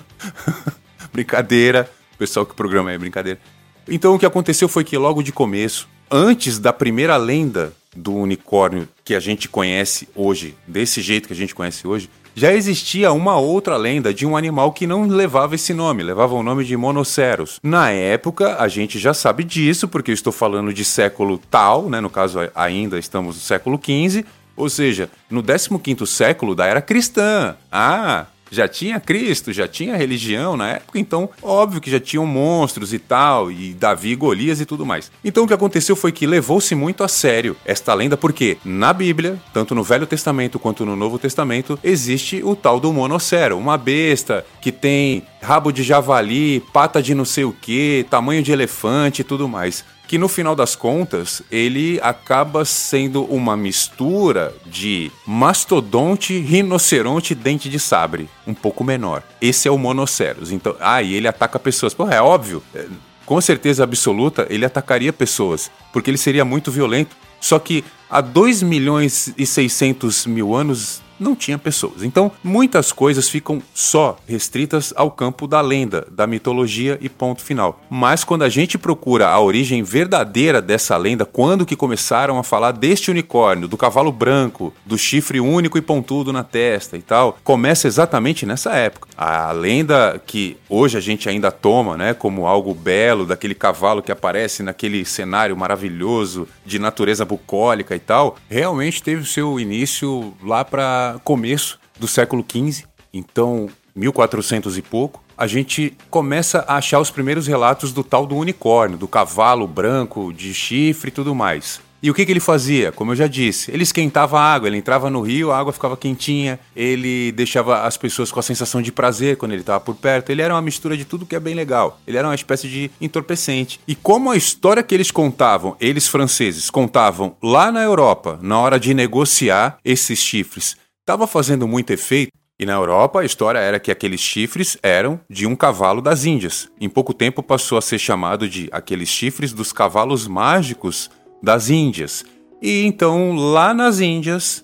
brincadeira, 1.13 1.89
pessoal 2.17 2.45
que 2.45 2.53
programa 2.53 2.91
é 2.91 2.97
brincadeira. 2.97 3.39
Então 3.87 4.13
o 4.13 4.19
que 4.19 4.25
aconteceu 4.25 4.67
foi 4.67 4.83
que 4.83 4.97
logo 4.97 5.23
de 5.23 5.31
começo 5.31 5.87
antes 6.11 6.59
da 6.59 6.73
primeira 6.73 7.17
lenda 7.17 7.73
do 7.95 8.13
unicórnio 8.13 8.87
que 9.03 9.15
a 9.15 9.19
gente 9.19 9.49
conhece 9.49 10.07
hoje, 10.15 10.55
desse 10.67 11.01
jeito 11.01 11.27
que 11.27 11.33
a 11.33 11.35
gente 11.35 11.55
conhece 11.55 11.87
hoje, 11.87 12.09
já 12.35 12.53
existia 12.53 13.11
uma 13.11 13.37
outra 13.37 13.75
lenda 13.75 14.13
de 14.13 14.25
um 14.25 14.37
animal 14.37 14.71
que 14.71 14.87
não 14.87 15.07
levava 15.07 15.55
esse 15.55 15.73
nome, 15.73 16.03
levava 16.03 16.35
o 16.35 16.43
nome 16.43 16.63
de 16.63 16.77
Monoceros. 16.77 17.59
Na 17.61 17.89
época, 17.89 18.55
a 18.61 18.67
gente 18.67 18.97
já 18.97 19.13
sabe 19.13 19.43
disso, 19.43 19.87
porque 19.87 20.11
eu 20.11 20.13
estou 20.13 20.31
falando 20.31 20.73
de 20.73 20.85
século 20.85 21.37
tal, 21.49 21.89
né? 21.89 21.99
No 21.99 22.09
caso, 22.09 22.39
ainda 22.55 22.97
estamos 22.97 23.35
no 23.35 23.41
século 23.41 23.77
XV, 23.77 24.23
ou 24.55 24.69
seja, 24.69 25.09
no 25.29 25.43
15º 25.43 26.05
século 26.05 26.55
da 26.55 26.65
era 26.65 26.81
cristã. 26.81 27.55
Ah, 27.71 28.25
já 28.51 28.67
tinha 28.67 28.99
Cristo, 28.99 29.53
já 29.53 29.67
tinha 29.67 29.95
religião 29.95 30.57
na 30.57 30.69
época, 30.71 30.99
então 30.99 31.29
óbvio 31.41 31.81
que 31.81 31.91
já 31.91 31.99
tinham 31.99 32.25
monstros 32.25 32.93
e 32.93 32.99
tal, 32.99 33.51
e 33.51 33.73
Davi, 33.73 34.15
Golias 34.15 34.59
e 34.61 34.65
tudo 34.65 34.85
mais. 34.85 35.11
Então 35.23 35.43
o 35.43 35.47
que 35.47 35.53
aconteceu 35.53 35.95
foi 35.95 36.11
que 36.11 36.27
levou-se 36.27 36.73
muito 36.75 37.03
a 37.03 37.07
sério 37.07 37.55
esta 37.65 37.93
lenda, 37.93 38.17
porque 38.17 38.57
na 38.63 38.93
Bíblia, 38.93 39.39
tanto 39.53 39.75
no 39.75 39.83
Velho 39.83 40.07
Testamento 40.07 40.59
quanto 40.59 40.85
no 40.85 40.95
Novo 40.95 41.19
Testamento, 41.19 41.79
existe 41.83 42.41
o 42.43 42.55
tal 42.55 42.79
do 42.79 42.91
monocero, 42.91 43.57
uma 43.57 43.77
besta 43.77 44.45
que 44.61 44.71
tem 44.71 45.23
rabo 45.41 45.71
de 45.71 45.83
javali, 45.83 46.61
pata 46.73 47.01
de 47.01 47.15
não 47.15 47.25
sei 47.25 47.45
o 47.45 47.53
que, 47.53 48.05
tamanho 48.09 48.43
de 48.43 48.51
elefante 48.51 49.21
e 49.21 49.23
tudo 49.23 49.47
mais 49.47 49.83
que 50.09 50.17
no 50.17 50.27
final 50.27 50.55
das 50.55 50.75
contas 50.75 51.43
ele 51.51 51.99
acaba 52.01 52.65
sendo 52.65 53.25
uma 53.25 53.55
mistura 53.55 54.51
de 54.65 55.11
mastodonte, 55.23 56.39
rinoceronte, 56.39 57.35
dente 57.35 57.69
de 57.69 57.79
sabre, 57.79 58.27
um 58.47 58.55
pouco 58.55 58.83
menor. 58.83 59.21
Esse 59.39 59.67
é 59.67 59.71
o 59.71 59.77
Monoceros. 59.77 60.51
Então, 60.51 60.75
ah, 60.79 61.03
e 61.03 61.13
ele 61.13 61.27
ataca 61.27 61.59
pessoas. 61.59 61.93
Pô, 61.93 62.09
é 62.09 62.19
óbvio. 62.19 62.63
É, 62.73 62.87
com 63.23 63.39
certeza 63.39 63.83
absoluta, 63.83 64.47
ele 64.49 64.65
atacaria 64.65 65.13
pessoas, 65.13 65.69
porque 65.93 66.09
ele 66.09 66.17
seria 66.17 66.43
muito 66.43 66.71
violento. 66.71 67.15
Só 67.39 67.59
que 67.59 67.85
há 68.09 68.19
2 68.19 68.63
milhões 68.63 69.31
e 69.37 69.45
600 69.45 70.25
mil 70.25 70.55
anos 70.55 71.03
não 71.19 71.35
tinha 71.35 71.57
pessoas. 71.57 72.03
Então, 72.03 72.31
muitas 72.43 72.91
coisas 72.91 73.29
ficam 73.29 73.61
só 73.73 74.17
restritas 74.27 74.93
ao 74.95 75.11
campo 75.11 75.47
da 75.47 75.61
lenda, 75.61 76.07
da 76.11 76.25
mitologia 76.25 76.97
e 77.01 77.09
ponto 77.09 77.41
final. 77.41 77.81
Mas 77.89 78.23
quando 78.23 78.43
a 78.43 78.49
gente 78.49 78.77
procura 78.77 79.27
a 79.27 79.39
origem 79.39 79.83
verdadeira 79.83 80.61
dessa 80.61 80.95
lenda, 80.97 81.25
quando 81.25 81.65
que 81.65 81.75
começaram 81.75 82.39
a 82.39 82.43
falar 82.43 82.71
deste 82.71 83.11
unicórnio, 83.11 83.67
do 83.67 83.77
cavalo 83.77 84.11
branco, 84.11 84.73
do 84.85 84.97
chifre 84.97 85.39
único 85.39 85.77
e 85.77 85.81
pontudo 85.81 86.31
na 86.31 86.43
testa 86.43 86.97
e 86.97 87.01
tal, 87.01 87.37
começa 87.43 87.87
exatamente 87.87 88.45
nessa 88.45 88.73
época. 88.73 89.09
A 89.17 89.51
lenda 89.51 90.21
que 90.25 90.57
hoje 90.69 90.97
a 90.97 91.01
gente 91.01 91.27
ainda 91.27 91.51
toma, 91.51 91.97
né, 91.97 92.13
como 92.13 92.47
algo 92.47 92.73
belo, 92.73 93.25
daquele 93.25 93.55
cavalo 93.55 94.01
que 94.01 94.11
aparece 94.11 94.63
naquele 94.63 95.03
cenário 95.05 95.55
maravilhoso 95.57 96.47
de 96.65 96.79
natureza 96.79 97.25
bucólica 97.25 97.95
e 97.95 97.99
tal, 97.99 98.37
realmente 98.49 99.03
teve 99.03 99.25
seu 99.25 99.59
início 99.59 100.33
lá 100.43 100.63
para 100.63 101.08
começo 101.23 101.79
do 101.99 102.07
século 102.07 102.45
XV, 102.47 102.85
então 103.13 103.69
1400 103.95 104.77
e 104.77 104.81
pouco, 104.81 105.23
a 105.37 105.47
gente 105.47 105.95
começa 106.09 106.65
a 106.67 106.75
achar 106.75 106.99
os 106.99 107.09
primeiros 107.09 107.47
relatos 107.47 107.93
do 107.93 108.03
tal 108.03 108.25
do 108.25 108.35
unicórnio, 108.35 108.97
do 108.97 109.07
cavalo 109.07 109.65
branco, 109.67 110.33
de 110.33 110.53
chifre 110.53 111.09
e 111.09 111.13
tudo 111.13 111.33
mais. 111.33 111.81
E 112.01 112.09
o 112.09 112.13
que, 112.13 112.25
que 112.25 112.31
ele 112.31 112.39
fazia? 112.39 112.93
Como 112.93 113.11
eu 113.11 113.15
já 113.15 113.27
disse, 113.27 113.71
ele 113.71 113.83
esquentava 113.83 114.39
a 114.39 114.53
água, 114.53 114.69
ele 114.69 114.77
entrava 114.77 115.09
no 115.09 115.21
rio, 115.21 115.51
a 115.51 115.59
água 115.59 115.73
ficava 115.73 115.97
quentinha, 115.97 116.57
ele 116.73 117.33
deixava 117.33 117.83
as 117.83 117.97
pessoas 117.97 118.31
com 118.31 118.39
a 118.39 118.43
sensação 118.43 118.81
de 118.81 118.89
prazer 118.89 119.35
quando 119.35 119.51
ele 119.51 119.61
estava 119.61 119.81
por 119.81 119.95
perto. 119.95 120.29
Ele 120.29 120.41
era 120.41 120.53
uma 120.53 120.61
mistura 120.61 120.95
de 120.95 121.03
tudo 121.03 121.25
que 121.25 121.35
é 121.35 121.39
bem 121.41 121.53
legal. 121.53 121.99
Ele 122.07 122.17
era 122.17 122.27
uma 122.27 122.35
espécie 122.35 122.69
de 122.69 122.89
entorpecente. 123.01 123.81
E 123.85 123.95
como 123.95 124.31
a 124.31 124.37
história 124.37 124.81
que 124.81 124.95
eles 124.95 125.11
contavam, 125.11 125.75
eles 125.79 126.07
franceses, 126.07 126.69
contavam 126.69 127.35
lá 127.43 127.69
na 127.69 127.81
Europa, 127.81 128.39
na 128.41 128.57
hora 128.59 128.79
de 128.79 128.93
negociar 128.93 129.77
esses 129.83 130.19
chifres, 130.19 130.77
estava 131.09 131.25
fazendo 131.25 131.67
muito 131.67 131.89
efeito. 131.89 132.31
E 132.59 132.65
na 132.65 132.73
Europa 132.73 133.21
a 133.21 133.25
história 133.25 133.57
era 133.57 133.79
que 133.79 133.89
aqueles 133.89 134.19
chifres 134.21 134.77
eram 134.83 135.19
de 135.27 135.47
um 135.47 135.55
cavalo 135.55 136.01
das 136.03 136.23
Índias. 136.23 136.69
Em 136.79 136.87
pouco 136.87 137.15
tempo 137.15 137.41
passou 137.41 137.79
a 137.79 137.81
ser 137.81 137.97
chamado 137.97 138.47
de 138.47 138.69
aqueles 138.71 139.09
chifres 139.09 139.51
dos 139.51 139.73
cavalos 139.73 140.27
mágicos 140.27 141.09
das 141.41 141.69
Índias. 141.69 142.23
E 142.61 142.85
então 142.85 143.33
lá 143.35 143.73
nas 143.73 143.99
Índias, 143.99 144.63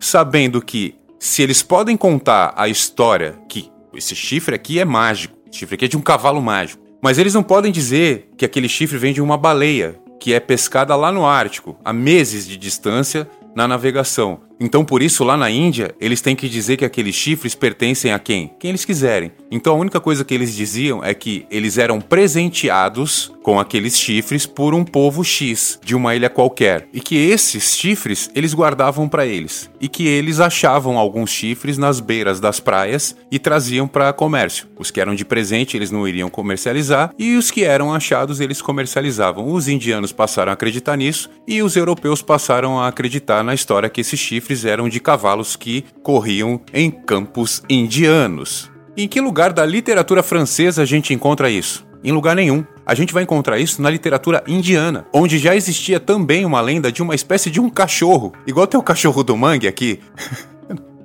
sabendo 0.00 0.60
que 0.60 0.96
se 1.20 1.40
eles 1.40 1.62
podem 1.62 1.96
contar 1.96 2.52
a 2.56 2.68
história 2.68 3.38
que 3.48 3.70
esse 3.94 4.16
chifre 4.16 4.56
aqui 4.56 4.80
é 4.80 4.84
mágico, 4.84 5.36
chifre 5.52 5.76
aqui 5.76 5.84
é 5.84 5.88
de 5.88 5.96
um 5.96 6.02
cavalo 6.02 6.42
mágico, 6.42 6.82
mas 7.00 7.16
eles 7.16 7.34
não 7.34 7.42
podem 7.44 7.70
dizer 7.70 8.30
que 8.36 8.44
aquele 8.44 8.68
chifre 8.68 8.98
vem 8.98 9.12
de 9.12 9.22
uma 9.22 9.36
baleia 9.36 10.00
que 10.18 10.32
é 10.32 10.40
pescada 10.40 10.96
lá 10.96 11.12
no 11.12 11.24
Ártico, 11.24 11.78
a 11.84 11.92
meses 11.92 12.44
de 12.46 12.56
distância 12.56 13.28
na 13.54 13.68
navegação. 13.68 14.45
Então, 14.58 14.84
por 14.84 15.02
isso, 15.02 15.22
lá 15.22 15.36
na 15.36 15.50
Índia, 15.50 15.94
eles 16.00 16.20
têm 16.20 16.34
que 16.34 16.48
dizer 16.48 16.76
que 16.76 16.84
aqueles 16.84 17.14
chifres 17.14 17.54
pertencem 17.54 18.12
a 18.12 18.18
quem? 18.18 18.52
Quem 18.58 18.70
eles 18.70 18.84
quiserem. 18.84 19.32
Então, 19.50 19.74
a 19.74 19.78
única 19.78 20.00
coisa 20.00 20.24
que 20.24 20.34
eles 20.34 20.54
diziam 20.54 21.04
é 21.04 21.12
que 21.12 21.46
eles 21.50 21.78
eram 21.78 22.00
presenteados 22.00 23.32
com 23.46 23.60
aqueles 23.60 23.96
chifres 23.96 24.44
por 24.44 24.74
um 24.74 24.84
povo 24.84 25.22
X 25.22 25.78
de 25.84 25.94
uma 25.94 26.16
ilha 26.16 26.28
qualquer 26.28 26.88
e 26.92 26.98
que 27.00 27.14
esses 27.14 27.76
chifres 27.76 28.28
eles 28.34 28.52
guardavam 28.52 29.08
para 29.08 29.24
eles 29.24 29.70
e 29.80 29.88
que 29.88 30.04
eles 30.08 30.40
achavam 30.40 30.98
alguns 30.98 31.30
chifres 31.30 31.78
nas 31.78 32.00
beiras 32.00 32.40
das 32.40 32.58
praias 32.58 33.14
e 33.30 33.38
traziam 33.38 33.86
para 33.86 34.12
comércio. 34.12 34.66
Os 34.76 34.90
que 34.90 35.00
eram 35.00 35.14
de 35.14 35.24
presente 35.24 35.76
eles 35.76 35.92
não 35.92 36.08
iriam 36.08 36.28
comercializar 36.28 37.14
e 37.16 37.36
os 37.36 37.52
que 37.52 37.62
eram 37.62 37.94
achados 37.94 38.40
eles 38.40 38.60
comercializavam. 38.60 39.52
Os 39.52 39.68
indianos 39.68 40.10
passaram 40.10 40.50
a 40.50 40.54
acreditar 40.54 40.96
nisso 40.96 41.30
e 41.46 41.62
os 41.62 41.76
europeus 41.76 42.22
passaram 42.22 42.80
a 42.80 42.88
acreditar 42.88 43.44
na 43.44 43.54
história 43.54 43.88
que 43.88 44.00
esses 44.00 44.18
chifres 44.18 44.45
eram 44.64 44.88
de 44.88 45.00
cavalos 45.00 45.56
que 45.56 45.84
corriam 46.02 46.60
em 46.72 46.90
campos 46.90 47.62
indianos. 47.68 48.70
Em 48.96 49.06
que 49.06 49.20
lugar 49.20 49.52
da 49.52 49.66
literatura 49.66 50.22
francesa 50.22 50.82
a 50.82 50.86
gente 50.86 51.12
encontra 51.12 51.50
isso? 51.50 51.86
Em 52.02 52.12
lugar 52.12 52.36
nenhum. 52.36 52.64
A 52.86 52.94
gente 52.94 53.12
vai 53.12 53.24
encontrar 53.24 53.58
isso 53.58 53.82
na 53.82 53.90
literatura 53.90 54.44
indiana, 54.46 55.06
onde 55.12 55.38
já 55.38 55.56
existia 55.56 55.98
também 55.98 56.44
uma 56.44 56.60
lenda 56.60 56.92
de 56.92 57.02
uma 57.02 57.14
espécie 57.14 57.50
de 57.50 57.60
um 57.60 57.68
cachorro, 57.68 58.32
igual 58.46 58.66
tem 58.66 58.78
o 58.78 58.82
cachorro 58.82 59.24
do 59.24 59.36
mangue 59.36 59.66
aqui. 59.66 59.98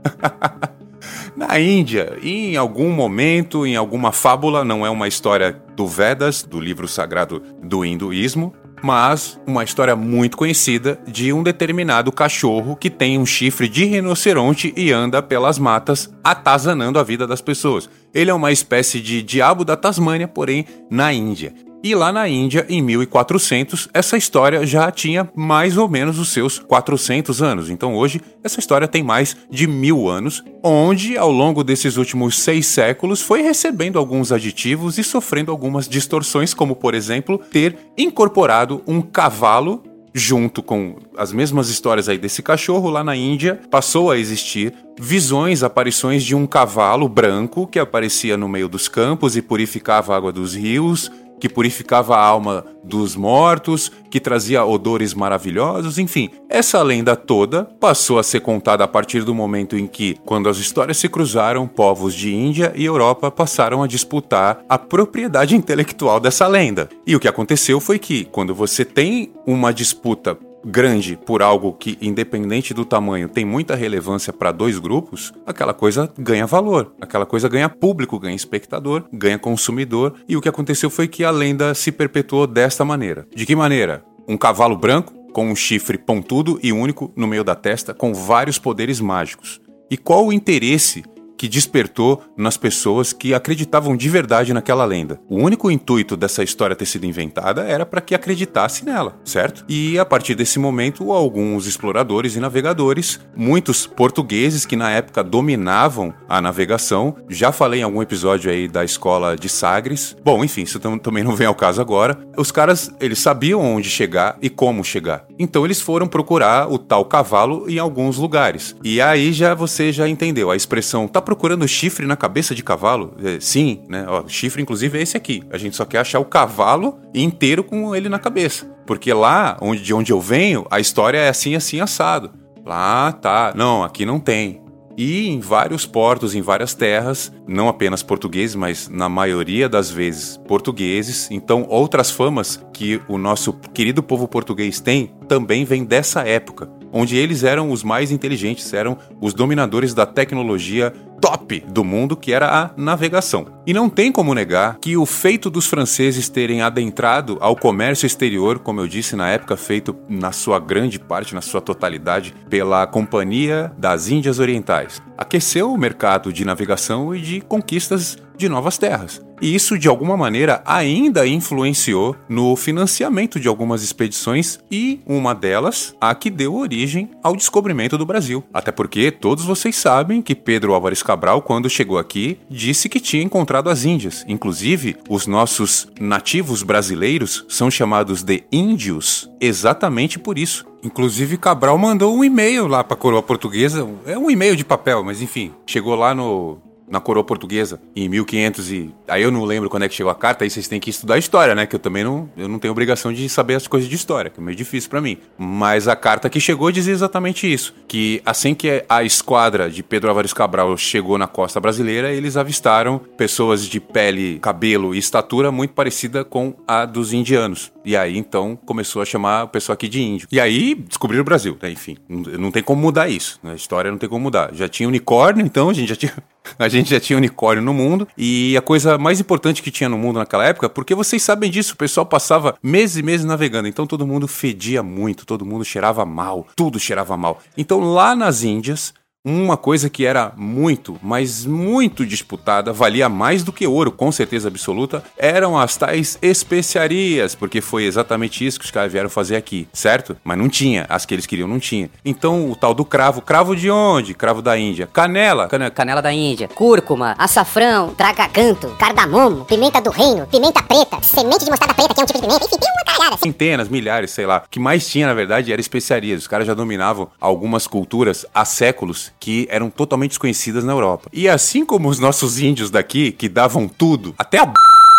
na 1.36 1.60
Índia, 1.60 2.18
em 2.22 2.56
algum 2.56 2.92
momento, 2.92 3.66
em 3.66 3.76
alguma 3.76 4.12
fábula, 4.12 4.64
não 4.64 4.86
é 4.86 4.90
uma 4.90 5.08
história 5.08 5.60
do 5.76 5.88
Vedas, 5.88 6.44
do 6.44 6.60
livro 6.60 6.88
sagrado 6.88 7.42
do 7.64 7.84
hinduísmo, 7.84 8.54
mas 8.82 9.40
uma 9.46 9.64
história 9.64 9.96
muito 9.96 10.38
conhecida 10.38 11.00
de 11.08 11.32
um 11.32 11.44
determinado 11.44 12.12
cachorro 12.12 12.76
que 12.76 12.90
tem 12.90 13.18
um 13.18 13.26
chifre 13.26 13.70
de 13.70 13.86
rinoceronte 13.86 14.74
e 14.76 14.92
anda 14.92 15.22
pelas 15.22 15.60
matas 15.60 16.14
atazanando 16.24 17.00
a 17.00 17.04
vida 17.04 17.28
das 17.28 17.42
pessoas. 17.42 17.90
Ele 18.14 18.32
é 18.32 18.34
uma 18.34 18.52
espécie 18.52 19.00
de 19.00 19.22
diabo 19.22 19.64
da 19.64 19.78
Tasmânia, 19.78 20.28
porém 20.28 20.66
na 20.90 21.14
Índia. 21.14 21.54
E 21.84 21.96
lá 21.96 22.12
na 22.12 22.28
Índia, 22.30 22.64
em 22.70 22.80
1400, 22.80 23.90
essa 23.92 24.16
história 24.16 24.66
já 24.68 24.92
tinha 24.92 25.28
mais 25.36 25.78
ou 25.78 25.90
menos 25.90 26.20
os 26.20 26.30
seus 26.32 26.60
400 26.60 27.42
anos. 27.42 27.72
Então 27.72 27.96
hoje, 27.96 28.22
essa 28.44 28.60
história 28.60 28.88
tem 28.88 29.02
mais 29.02 29.36
de 29.50 29.66
mil 29.66 30.08
anos, 30.08 30.44
onde 30.64 31.18
ao 31.18 31.32
longo 31.32 31.64
desses 31.64 31.98
últimos 31.98 32.38
seis 32.38 32.68
séculos 32.68 33.22
foi 33.22 33.42
recebendo 33.42 33.98
alguns 33.98 34.32
aditivos 34.32 35.00
e 35.00 35.04
sofrendo 35.04 35.50
algumas 35.50 35.90
distorções, 35.90 36.54
como 36.54 36.76
por 36.76 36.94
exemplo, 36.94 37.40
ter 37.52 37.76
incorporado 37.98 38.84
um 38.86 39.02
cavalo 39.02 39.84
junto 40.14 40.62
com 40.62 40.98
as 41.18 41.32
mesmas 41.32 41.70
histórias 41.70 42.10
aí 42.10 42.18
desse 42.18 42.42
cachorro 42.42 42.90
lá 42.90 43.04
na 43.04 43.16
Índia, 43.16 43.60
passou 43.70 44.12
a 44.12 44.18
existir 44.18 44.74
visões, 45.00 45.64
aparições 45.64 46.24
de 46.24 46.36
um 46.36 46.46
cavalo 46.46 47.08
branco 47.08 47.66
que 47.66 47.80
aparecia 47.80 48.38
no 48.38 48.48
meio 48.48 48.68
dos 48.68 48.88
campos 48.88 49.36
e 49.36 49.42
purificava 49.42 50.14
a 50.14 50.18
água 50.18 50.32
dos 50.32 50.54
rios, 50.54 51.10
que 51.42 51.50
purificava 51.50 52.16
a 52.16 52.24
alma 52.24 52.64
dos 52.84 53.16
mortos, 53.16 53.92
que 54.12 54.20
trazia 54.20 54.64
odores 54.64 55.16
maravilhosos, 55.16 55.98
enfim. 55.98 56.30
Essa 56.48 56.82
lenda 56.84 57.16
toda 57.16 57.66
passou 57.80 58.20
a 58.20 58.24
ser 58.24 58.42
contada 58.42 58.84
a 58.84 58.88
partir 58.88 59.24
do 59.24 59.34
momento 59.34 59.76
em 59.76 59.88
que, 59.88 60.18
quando 60.24 60.48
as 60.48 60.58
histórias 60.58 60.98
se 60.98 61.10
cruzaram, 61.10 61.68
povos 61.68 62.14
de 62.14 62.34
Índia 62.34 62.72
e 62.76 62.86
Europa 62.86 63.32
passaram 63.32 63.82
a 63.82 63.88
disputar 63.88 64.64
a 64.70 64.78
propriedade 64.78 65.56
intelectual 65.56 66.20
dessa 66.20 66.48
lenda. 66.48 66.88
E 67.08 67.16
o 67.16 67.20
que 67.20 67.28
aconteceu 67.28 67.80
foi 67.80 67.98
que, 67.98 68.26
quando 68.26 68.54
você 68.54 68.86
tem 68.86 69.34
uma 69.46 69.74
disputa 69.74 70.38
grande 70.66 71.18
por 71.18 71.42
algo 71.42 71.74
que, 71.74 71.98
independente 72.02 72.74
do 72.74 72.86
tamanho, 72.86 73.30
tem 73.30 73.46
muita 73.46 73.76
relevância 73.76 74.32
para 74.32 74.52
dois 74.52 74.80
grupos, 74.80 75.34
aquela 75.46 75.74
coisa 75.74 76.12
ganha 76.18 76.46
valor, 76.46 76.94
aquela 77.00 77.26
coisa 77.26 77.50
ganha 77.50 77.70
público, 77.70 78.20
ganha 78.20 78.36
espectador, 78.36 79.04
ganha 79.12 79.40
consumidor. 79.40 80.16
E 80.28 80.38
o 80.38 80.42
que 80.42 80.50
aconteceu 80.50 80.90
foi 80.90 81.08
que 81.08 81.24
a 81.24 81.32
lenda 81.32 81.74
se 81.74 81.92
perpetuou 81.92 82.48
desta 82.48 82.86
maneira. 82.86 83.28
De 83.36 83.46
que 83.46 83.56
maneira? 83.56 84.04
Um 84.28 84.38
cavalo 84.38 84.78
branco 84.78 85.14
com 85.32 85.50
um 85.50 85.56
chifre 85.56 85.98
pontudo 85.98 86.60
e 86.62 86.72
único 86.72 87.12
no 87.16 87.28
meio 87.28 87.44
da 87.44 87.56
testa, 87.56 87.94
com 87.94 88.14
vários 88.14 88.58
poderes 88.58 89.00
mágicos. 89.00 89.62
E 89.90 89.98
qual 89.98 90.26
o 90.26 90.34
interesse 90.34 91.04
que 91.42 91.50
despertou 91.50 92.22
nas 92.38 92.56
pessoas 92.56 93.12
que 93.12 93.34
acreditavam 93.34 93.98
de 93.98 94.08
verdade 94.08 94.54
naquela 94.54 94.86
lenda. 94.86 95.20
O 95.28 95.38
único 95.38 95.72
intuito 95.72 96.16
dessa 96.16 96.44
história 96.44 96.76
ter 96.76 96.86
sido 96.86 97.08
inventada 97.08 97.64
era 97.64 97.84
para 97.84 98.00
que 98.00 98.14
acreditasse 98.14 98.86
nela, 98.86 99.20
certo? 99.26 99.66
E 99.68 99.98
a 99.98 100.06
partir 100.06 100.36
desse 100.36 100.60
momento, 100.60 101.12
alguns 101.12 101.66
exploradores 101.66 102.36
e 102.36 102.40
navegadores, 102.40 103.20
muitos 103.36 103.88
portugueses 103.88 104.68
que 104.68 104.76
na 104.76 104.92
época 104.92 105.24
dominavam 105.24 106.14
a 106.30 106.40
navegação, 106.40 107.16
já 107.28 107.52
falei 107.52 107.80
em 107.80 107.84
algum 107.84 108.04
episódio 108.04 108.52
aí 108.52 108.68
da 108.68 108.84
escola 108.84 109.36
de 109.36 109.50
Sagres. 109.50 110.16
Bom, 110.24 110.44
enfim, 110.44 110.62
isso 110.62 110.80
também 110.80 111.24
não 111.24 111.36
vem 111.36 111.48
ao 111.48 111.56
caso 111.56 111.82
agora. 111.82 112.20
Os 112.38 112.52
caras, 112.52 112.94
eles 113.00 113.18
sabiam 113.18 113.62
onde 113.62 113.90
chegar 113.90 114.38
e 114.44 114.48
como 114.48 114.84
chegar. 114.84 115.26
Então 115.40 115.66
eles 115.66 115.82
foram 115.82 116.06
procurar 116.06 116.72
o 116.72 116.78
tal 116.78 117.04
cavalo 117.04 117.68
em 117.68 117.80
alguns 117.80 118.20
lugares. 118.20 118.76
E 118.84 119.02
aí 119.02 119.34
já 119.34 119.56
você 119.56 119.92
já 119.92 120.08
entendeu 120.08 120.52
a 120.52 120.56
expressão 120.56 121.08
tá 121.08 121.20
procurando 121.32 121.66
chifre 121.66 122.06
na 122.06 122.18
cabeça 122.18 122.54
de 122.54 122.62
cavalo? 122.62 123.16
É, 123.24 123.40
sim, 123.40 123.84
né? 123.88 124.06
Ó, 124.06 124.28
chifre, 124.28 124.62
inclusive, 124.62 125.00
é 125.00 125.02
esse 125.02 125.16
aqui. 125.16 125.42
A 125.50 125.58
gente 125.58 125.78
só 125.78 125.86
quer 125.86 126.00
achar 126.00 126.20
o 126.20 126.26
cavalo 126.26 127.00
inteiro 127.14 127.64
com 127.64 127.96
ele 127.96 128.10
na 128.10 128.20
cabeça. 128.20 128.66
Porque 128.86 129.14
lá, 129.14 129.56
onde, 129.62 129.82
de 129.82 129.94
onde 129.94 130.12
eu 130.12 130.20
venho, 130.20 130.68
a 130.70 130.82
história 130.82 131.18
é 131.18 131.30
assim, 131.30 131.56
assim, 131.56 131.80
assado. 131.80 132.34
Lá, 132.66 133.14
tá. 133.14 133.54
Não, 133.56 133.82
aqui 133.82 134.06
não 134.06 134.20
tem. 134.20 134.62
E 134.98 135.30
em 135.30 135.40
vários 135.40 135.86
portos, 135.86 136.36
em 136.36 136.42
várias 136.42 136.74
terras, 136.74 137.32
não 137.48 137.70
apenas 137.70 138.04
portugueses, 138.04 138.56
mas 138.58 138.90
na 138.90 139.08
maioria 139.08 139.70
das 139.70 139.90
vezes 139.90 140.38
portugueses. 140.50 141.32
Então, 141.32 141.66
outras 141.70 142.12
famas 142.12 142.62
que 142.74 143.02
o 143.08 143.18
nosso 143.18 143.54
querido 143.74 144.04
povo 144.04 144.28
português 144.28 144.82
tem 144.82 145.14
também 145.30 145.64
vem 145.64 145.86
dessa 145.86 146.28
época, 146.28 146.70
onde 146.92 147.16
eles 147.16 147.44
eram 147.44 147.72
os 147.72 147.84
mais 147.84 148.12
inteligentes, 148.12 148.74
eram 148.74 148.98
os 149.20 149.34
dominadores 149.34 149.94
da 149.94 150.06
tecnologia 150.06 150.94
top 151.22 151.64
do 151.68 151.84
mundo, 151.84 152.18
que 152.18 152.34
era 152.34 152.50
a 152.50 152.72
navegação. 152.76 153.46
E 153.66 153.74
não 153.74 153.88
tem 153.88 154.12
como 154.12 154.34
negar 154.34 154.80
que 154.82 154.98
o 154.98 155.06
feito 155.06 155.52
dos 155.52 155.68
franceses 155.68 156.28
terem 156.28 156.64
adentrado 156.64 157.38
ao 157.40 157.56
comércio 157.56 158.08
exterior, 158.08 158.60
como 158.60 158.82
eu 158.82 158.88
disse 158.88 159.16
na 159.16 159.30
época, 159.30 159.56
feito 159.56 159.96
na 160.10 160.32
sua 160.32 160.60
grande 160.60 161.00
parte, 161.00 161.36
na 161.36 161.42
sua 161.42 161.62
totalidade, 161.62 162.34
pela 162.50 162.88
Companhia 162.88 163.72
das 163.78 164.10
Índias 164.10 164.40
Orientais, 164.40 165.02
aqueceu 165.16 165.72
o 165.72 165.78
mercado 165.78 166.34
de 166.34 166.44
navegação 166.44 167.16
e 167.16 167.22
de 167.22 167.42
conquistas 167.42 168.18
de 168.42 168.50
novas 168.50 168.78
terras. 168.78 169.22
E 169.42 169.56
isso, 169.56 169.78
de 169.78 169.88
alguma 169.88 170.18
maneira, 170.18 170.62
ainda 170.66 171.28
influenciou 171.28 172.16
no 172.30 172.56
financiamento 172.56 173.40
de 173.40 173.48
algumas 173.48 173.82
expedições 173.82 174.60
e 174.70 175.00
uma 175.06 175.34
delas, 175.34 175.96
a 176.00 176.14
que 176.14 176.30
deu 176.30 176.56
origem 176.56 177.10
ao 177.24 177.36
descobrimento 177.36 177.98
do 177.98 178.06
Brasil. 178.06 178.44
Até 178.54 178.72
porque 178.72 179.10
todos 179.10 179.44
vocês 179.44 179.76
sabem 179.76 180.22
que 180.22 180.36
Pedro 180.36 180.74
Álvares 180.74 181.02
Cabral, 181.02 181.42
quando 181.42 181.70
chegou 181.70 181.98
aqui, 181.98 182.38
disse 182.50 182.90
que 182.90 183.00
tinha 183.00 183.24
encontrado 183.24 183.70
as 183.70 183.84
Índias. 183.84 184.24
Inclusive, 184.28 184.98
os 185.10 185.26
nossos 185.26 185.88
nativos 186.00 186.62
brasileiros 186.62 187.46
são 187.48 187.72
chamados 187.72 188.22
de 188.22 188.44
índios 188.52 189.32
exatamente 189.40 190.20
por 190.20 190.38
isso. 190.38 190.66
Inclusive, 190.84 191.38
Cabral 191.38 191.78
mandou 191.78 192.16
um 192.16 192.24
e-mail 192.24 192.68
lá 192.68 192.84
para 192.84 192.96
a 192.96 192.98
coroa 192.98 193.22
portuguesa. 193.22 193.88
É 194.06 194.18
um 194.18 194.30
e-mail 194.30 194.56
de 194.56 194.66
papel, 194.66 195.04
mas 195.04 195.22
enfim, 195.22 195.52
chegou 195.66 195.96
lá 195.96 196.14
no 196.14 196.60
na 196.92 197.00
coroa 197.00 197.24
portuguesa 197.24 197.80
em 197.96 198.08
1500 198.10 198.72
e 198.72 198.94
aí 199.08 199.24
eu 199.24 199.32
não 199.32 199.46
lembro 199.46 199.70
quando 199.70 199.84
é 199.84 199.90
que 199.90 199.96
chegou 199.96 200.12
a 200.12 200.16
carta, 200.16 200.44
aí 200.44 200.50
vocês 200.50 200.68
têm 200.68 200.80
que 200.80 200.90
estudar 200.90 201.18
história, 201.18 201.56
né? 201.56 201.66
Que 201.66 201.76
eu 201.76 201.80
também 201.80 202.04
não, 202.04 202.30
eu 202.38 202.48
não 202.48 202.60
tenho 202.60 202.72
obrigação 202.72 203.14
de 203.14 203.28
saber 203.30 203.56
as 203.56 203.66
coisas 203.66 203.90
de 203.90 203.96
história, 203.96 204.30
que 204.30 204.40
é 204.40 204.44
meio 204.44 204.56
difícil 204.56 204.90
para 204.90 205.00
mim. 205.00 205.18
Mas 205.38 205.88
a 205.88 205.96
carta 205.96 206.30
que 206.30 206.40
chegou 206.40 206.72
dizia 206.72 206.94
exatamente 206.94 207.52
isso, 207.52 207.74
que 207.88 208.22
assim 208.26 208.54
que 208.54 208.84
a 208.88 209.04
esquadra 209.04 209.70
de 209.70 209.82
Pedro 209.82 210.10
Álvares 210.10 210.34
Cabral 210.34 210.76
chegou 210.78 211.18
na 211.18 211.28
costa 211.28 211.60
brasileira, 211.60 212.12
eles 212.12 212.36
avistaram 212.36 213.00
pessoas 213.00 213.66
de 213.66 213.80
pele, 213.80 214.40
cabelo 214.40 214.94
e 214.94 214.98
estatura 214.98 215.52
muito 215.52 215.74
parecida 215.74 216.26
com 216.26 216.54
a 216.68 216.86
dos 216.86 217.14
indianos. 217.14 217.72
E 217.86 217.96
aí 217.96 218.18
então 218.18 218.60
começou 218.66 219.02
a 219.02 219.06
chamar 219.06 219.46
o 219.46 219.48
pessoal 219.48 219.74
aqui 219.74 219.88
de 219.88 220.02
índio. 220.02 220.28
E 220.32 220.40
aí 220.40 220.76
descobriram 220.76 221.22
o 221.22 221.26
Brasil, 221.26 221.58
né? 221.62 221.72
Enfim, 221.72 221.98
não, 222.10 222.52
tem 222.52 222.62
como 222.62 222.82
mudar 222.82 223.08
isso. 223.08 223.40
Né? 223.42 223.54
A 223.54 223.56
história 223.56 223.90
não 223.90 223.98
tem 223.98 224.10
como 224.10 224.24
mudar. 224.24 224.54
Já 224.54 224.68
tinha 224.68 224.88
unicórnio, 224.88 225.46
então 225.46 225.70
a 225.70 225.74
gente 225.74 225.90
já 225.90 225.96
tinha 225.96 226.14
a 226.58 226.68
gente 226.68 226.90
já 226.90 227.00
tinha 227.00 227.18
unicórnio 227.18 227.64
no 227.64 227.74
mundo 227.74 228.08
e 228.18 228.56
a 228.58 228.62
coisa 228.62 228.98
mais 228.98 229.20
importante 229.20 229.62
que 229.62 229.72
tinha 229.72 229.90
no 229.90 229.98
mundo 229.98 230.20
naquela 230.20 230.46
época, 230.46 230.70
porque 230.70 230.96
vocês 230.96 231.22
sabem 231.22 231.50
disso, 231.50 231.74
o 231.74 231.78
pessoal 231.78 232.06
passava 232.06 232.56
meses 232.62 232.98
e 232.98 233.04
meses 233.04 233.26
navegando, 233.26 233.68
então 233.68 233.88
todo 233.88 234.08
mundo 234.08 234.28
fedia 234.28 234.84
muito, 234.84 235.26
todo 235.26 235.46
mundo 235.46 235.64
cheirava 235.66 236.06
mal, 236.06 236.48
tudo 236.56 236.80
cheirava 236.80 237.16
mal. 237.16 237.42
Então 237.58 237.80
lá 237.80 238.16
nas 238.16 238.44
Índias, 238.44 238.94
Uma 239.24 239.56
coisa 239.56 239.88
que 239.88 240.04
era 240.04 240.34
muito, 240.36 240.98
mas 241.00 241.46
muito 241.46 242.08
disputada, 242.08 242.74
valia 242.74 243.08
mais 243.08 243.44
do 243.44 243.54
que 243.54 243.68
ouro, 243.68 243.92
com 243.92 244.12
certeza 244.12 244.48
absoluta, 244.48 245.04
eram 245.16 245.56
as 245.60 245.78
tais 245.78 246.18
especiarias, 246.24 247.36
porque 247.36 247.62
foi 247.62 247.84
exatamente 247.84 248.44
isso 248.44 248.58
que 248.58 248.66
os 248.66 248.72
caras 248.72 248.92
vieram 248.92 249.12
fazer 249.12 249.36
aqui, 249.36 249.68
certo? 249.72 250.18
Mas 250.24 250.40
não 250.40 250.50
tinha, 250.50 250.88
as 250.90 251.06
que 251.06 251.14
eles 251.14 251.28
queriam 251.28 251.48
não 251.48 251.60
tinha. 251.60 251.88
Então 252.04 252.50
o 252.50 252.56
tal 252.56 252.74
do 252.74 252.84
cravo, 252.84 253.22
cravo 253.22 253.56
de 253.56 253.70
onde? 253.70 254.16
Cravo 254.16 254.42
da 254.42 254.58
Índia. 254.58 254.88
Canela, 254.88 255.48
canela. 255.48 255.70
Canela 255.70 256.02
da 256.02 256.12
Índia, 256.12 256.48
cúrcuma, 256.48 257.14
Açafrão, 257.16 257.94
tragacanto, 257.94 258.70
cardamomo, 258.80 259.46
pimenta 259.46 259.80
do 259.80 259.92
reino, 259.92 260.26
pimenta 260.26 260.64
preta, 260.64 261.00
semente 261.04 261.46
de 261.46 261.52
mostarda 261.52 261.76
preta, 261.76 261.94
que 261.94 262.00
é 262.00 262.04
um 262.04 262.08
tipo 262.08 262.20
de 262.20 262.26
pimenta, 262.26 262.44
enfim, 262.44 262.58
tem 262.58 262.72
uma 262.72 262.86
caralhada. 262.92 263.18
Centenas, 263.22 263.70
milhares, 263.70 264.10
sei 264.10 264.26
lá. 264.26 264.42
O 264.44 264.50
que 264.50 264.60
mais 264.60 264.90
tinha, 264.90 265.06
na 265.06 265.14
verdade, 265.14 265.54
era 265.54 265.62
especiarias. 265.62 266.24
Os 266.24 266.28
caras 266.28 266.48
já 266.48 266.56
dominavam 266.56 267.08
algumas 267.22 267.68
culturas 267.68 268.26
há 268.34 268.44
séculos 268.46 269.11
que 269.20 269.48
eram 269.50 269.70
totalmente 269.70 270.12
desconhecidas 270.12 270.64
na 270.64 270.74
Europa. 270.74 271.10
E 271.14 271.28
assim 271.28 271.66
como 271.66 271.90
os 271.90 272.00
nossos 272.00 272.40
índios 272.40 272.70
daqui, 272.70 273.12
que 273.12 273.30
davam 273.30 273.68
tudo, 273.68 274.14
até 274.18 274.40
a 274.40 274.46
b... 274.46 274.54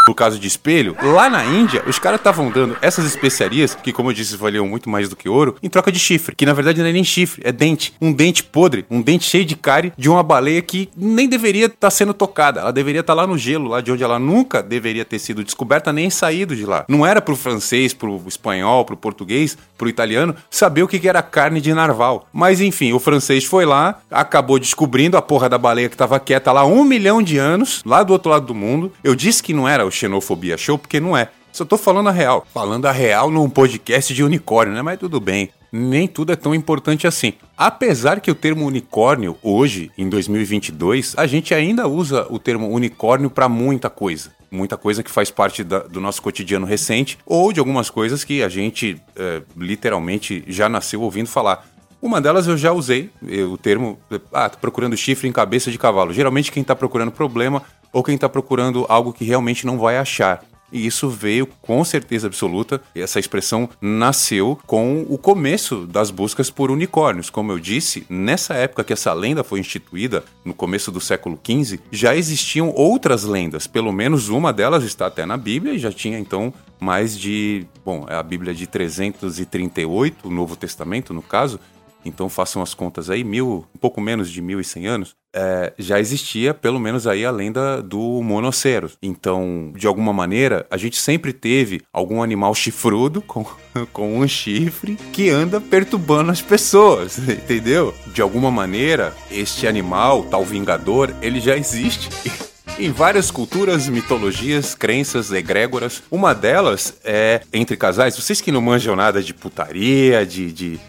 por 0.05 0.15
causa 0.15 0.39
de 0.39 0.47
espelho, 0.47 0.97
lá 1.03 1.29
na 1.31 1.45
Índia, 1.45 1.83
os 1.87 1.99
caras 1.99 2.21
estavam 2.21 2.51
dando 2.51 2.77
essas 2.81 3.05
especiarias, 3.05 3.75
que 3.75 3.93
como 3.93 4.11
eu 4.11 4.15
disse, 4.15 4.37
valiam 4.37 4.67
muito 4.67 4.89
mais 4.91 5.09
do 5.09 5.17
que 5.17 5.29
ouro, 5.29 5.57
em 5.63 5.69
troca 5.69 5.93
de 5.93 5.99
chifre, 5.99 6.35
que 6.35 6.47
na 6.47 6.53
verdade 6.53 6.81
não 6.81 6.89
é 6.89 6.93
nem 6.93 7.05
chifre, 7.05 7.43
é 7.45 7.53
dente. 7.53 7.95
Um 8.01 8.13
dente 8.13 8.43
podre, 8.43 8.85
um 8.91 9.01
dente 9.01 9.25
cheio 9.25 9.45
de 9.45 9.57
cárie 9.57 9.93
de 9.97 10.09
uma 10.09 10.23
baleia 10.23 10.61
que 10.63 10.89
nem 10.97 11.29
deveria 11.29 11.67
estar 11.67 11.91
sendo 11.91 12.15
tocada. 12.15 12.61
Ela 12.61 12.73
deveria 12.73 13.01
estar 13.01 13.15
lá 13.15 13.27
no 13.27 13.39
gelo, 13.39 13.69
lá 13.69 13.81
de 13.81 13.93
onde 13.93 14.03
ela 14.03 14.19
nunca 14.19 14.63
deveria 14.63 15.05
ter 15.05 15.19
sido 15.19 15.45
descoberta 15.45 15.93
nem 15.93 16.11
saído 16.11 16.57
de 16.57 16.67
lá. 16.67 16.85
Não 16.89 17.07
era 17.07 17.21
pro 17.21 17.37
francês, 17.37 17.93
pro 17.93 18.23
espanhol, 18.27 18.85
pro 18.85 18.97
português, 18.97 19.57
pro 19.79 19.89
italiano 19.89 20.35
saber 20.51 20.83
o 20.83 20.89
que 20.89 21.09
era 21.09 21.23
carne 21.23 21.61
de 21.61 21.73
narval. 21.73 22.29
Mas 22.33 22.61
enfim, 22.61 22.93
o 22.93 22.99
francês 22.99 23.45
foi 23.45 23.65
lá, 23.65 24.01
acabou 24.11 24.59
descobrindo 24.59 25.17
a 25.17 25.23
porra 25.23 25.49
da 25.49 25.59
baleia 25.59 25.89
que 25.89 25.97
tava 25.97 26.19
quieta 26.21 26.53
lá 26.53 26.65
um 26.65 26.85
milhão 26.85 27.23
de 27.23 27.39
anos, 27.39 27.83
lá 27.85 28.03
do 28.03 28.13
outro 28.13 28.31
lado 28.31 28.47
do 28.47 28.55
mundo. 28.55 28.93
Eu 29.03 29.15
disse 29.15 29.43
que 29.43 29.53
não 29.53 29.69
era 29.69 29.87
Xenofobia 29.93 30.57
Show, 30.57 30.79
porque 30.79 30.99
não 31.01 31.17
é. 31.17 31.29
Só 31.53 31.65
tô 31.65 31.77
falando 31.77 32.09
a 32.09 32.13
real. 32.13 32.47
Falando 32.53 32.87
a 32.87 32.93
real 32.93 33.31
num 33.31 33.49
podcast 33.51 34.13
de 34.15 34.25
unicórnio, 34.25 34.75
né? 34.75 34.81
Mas 34.83 34.99
tudo 34.99 35.21
bem. 35.21 35.51
Nem 35.71 36.07
tudo 36.09 36.33
é 36.33 36.37
tão 36.37 36.55
importante 36.55 37.07
assim. 37.07 37.33
Apesar 37.57 38.21
que 38.21 38.31
o 38.31 38.35
termo 38.35 38.67
unicórnio, 38.67 39.37
hoje, 39.43 39.91
em 39.97 40.09
2022, 40.09 41.15
a 41.17 41.27
gente 41.27 41.55
ainda 41.55 41.87
usa 41.87 42.27
o 42.31 42.39
termo 42.39 42.69
unicórnio 42.69 43.31
para 43.31 43.49
muita 43.49 43.89
coisa. 43.89 44.31
Muita 44.51 44.77
coisa 44.77 45.03
que 45.03 45.11
faz 45.11 45.31
parte 45.31 45.65
da- 45.65 45.79
do 45.81 45.99
nosso 45.99 46.21
cotidiano 46.21 46.67
recente, 46.67 47.19
ou 47.25 47.53
de 47.55 47.59
algumas 47.61 47.89
coisas 47.89 48.23
que 48.23 48.43
a 48.43 48.51
gente 48.51 49.01
é, 49.17 49.41
literalmente 49.57 50.45
já 50.47 50.69
nasceu 50.69 51.01
ouvindo 51.01 51.27
falar. 51.29 51.67
Uma 52.03 52.21
delas 52.21 52.49
eu 52.49 52.57
já 52.57 52.73
usei, 52.73 53.11
eh, 53.29 53.45
o 53.45 53.57
termo, 53.57 53.97
ah, 54.33 54.49
tô 54.49 54.59
procurando 54.59 54.97
chifre 54.97 55.29
em 55.29 55.33
cabeça 55.33 55.71
de 55.71 55.79
cavalo. 55.79 56.13
Geralmente 56.13 56.51
quem 56.51 56.65
tá 56.65 56.75
procurando 56.75 57.13
problema 57.13 57.63
ou 57.93 58.03
quem 58.03 58.19
tá 58.19 58.29
procurando 58.29 58.85
algo 58.89 59.13
que 59.13 59.25
realmente 59.25 59.65
não 59.65 59.79
vai 59.79 59.97
achar. 59.97 60.43
E 60.73 60.85
isso 60.85 61.09
veio 61.09 61.47
com 61.61 61.85
certeza 61.85 62.27
absoluta, 62.27 62.81
essa 62.95 63.21
expressão 63.21 63.69
nasceu 63.81 64.59
com 64.67 65.07
o 65.09 65.17
começo 65.19 65.87
das 65.87 66.11
buscas 66.11 66.51
por 66.51 66.73
unicórnios. 66.73 67.31
Como 67.31 67.53
eu 67.53 67.59
disse, 67.61 68.05
nessa 68.09 68.55
época 68.55 68.83
que 68.83 68.93
essa 68.93 69.13
lenda 69.13 69.45
foi 69.45 69.61
instituída, 69.61 70.25
no 70.45 70.55
começo 70.55 70.91
do 70.91 71.01
século 71.01 71.39
XV, 71.47 71.79
já 71.93 72.17
existiam 72.17 72.73
outras 72.75 73.23
lendas. 73.23 73.67
Pelo 73.67 73.93
menos 73.93 74.29
uma 74.29 74.53
delas 74.53 74.83
está 74.83 75.07
até 75.07 75.27
na 75.27 75.37
Bíblia 75.37 75.75
e 75.75 75.79
já 75.79 75.93
tinha 75.93 76.19
então 76.19 76.53
mais 76.81 77.17
de. 77.17 77.65
Bom, 77.85 78.07
é 78.09 78.17
a 78.17 78.23
Bíblia 78.23 78.53
de 78.53 78.67
338, 78.67 80.27
o 80.27 80.31
Novo 80.31 80.57
Testamento 80.57 81.15
no 81.15 81.23
caso. 81.23 81.61
Então 82.05 82.29
façam 82.29 82.63
as 82.63 82.75
contas 82.75 83.11
aí, 83.11 83.25
mil, 83.25 83.67
um 83.75 83.79
pouco 83.79 84.01
menos 84.01 84.31
de 84.31 84.43
1.100 84.43 84.87
anos, 84.87 85.17
é, 85.35 85.73
já 85.79 85.99
existia 85.99 86.53
pelo 86.53 86.79
menos 86.79 87.07
aí 87.07 87.25
a 87.25 87.31
lenda 87.31 87.83
do 87.83 88.23
monoceros. 88.23 88.99
Então, 89.03 89.73
de 89.77 89.87
alguma 89.87 90.13
maneira, 90.13 90.67
a 90.71 90.77
gente 90.77 91.01
sempre 91.01 91.33
teve 91.33 91.81
algum 91.93 92.23
animal 92.23 92.55
chifrudo 92.55 93.23
com, 93.27 93.45
com 93.93 94.19
um 94.19 94.29
chifre 94.29 94.97
que 95.13 95.31
anda 95.31 95.61
perturbando 95.61 96.31
as 96.31 96.43
pessoas, 96.43 97.19
entendeu? 97.29 97.95
De 98.09 98.21
alguma 98.21 98.51
maneira, 98.51 99.15
este 99.31 99.67
animal, 99.67 100.25
tal 100.25 100.45
vingador, 100.45 101.15
ele 101.23 101.41
já 101.41 101.57
existe. 101.57 102.09
Em 102.79 102.91
várias 102.91 103.31
culturas, 103.31 103.87
mitologias, 103.87 104.75
crenças, 104.75 105.31
egrégoras. 105.31 106.03
Uma 106.11 106.35
delas 106.35 106.95
é 107.05 107.43
entre 107.53 107.77
casais. 107.77 108.17
Vocês 108.17 108.41
que 108.41 108.51
não 108.51 108.63
manjam 108.63 108.97
nada 108.97 109.23
de 109.23 109.35
putaria, 109.35 110.25
de, 110.25 110.51
de 110.51 110.81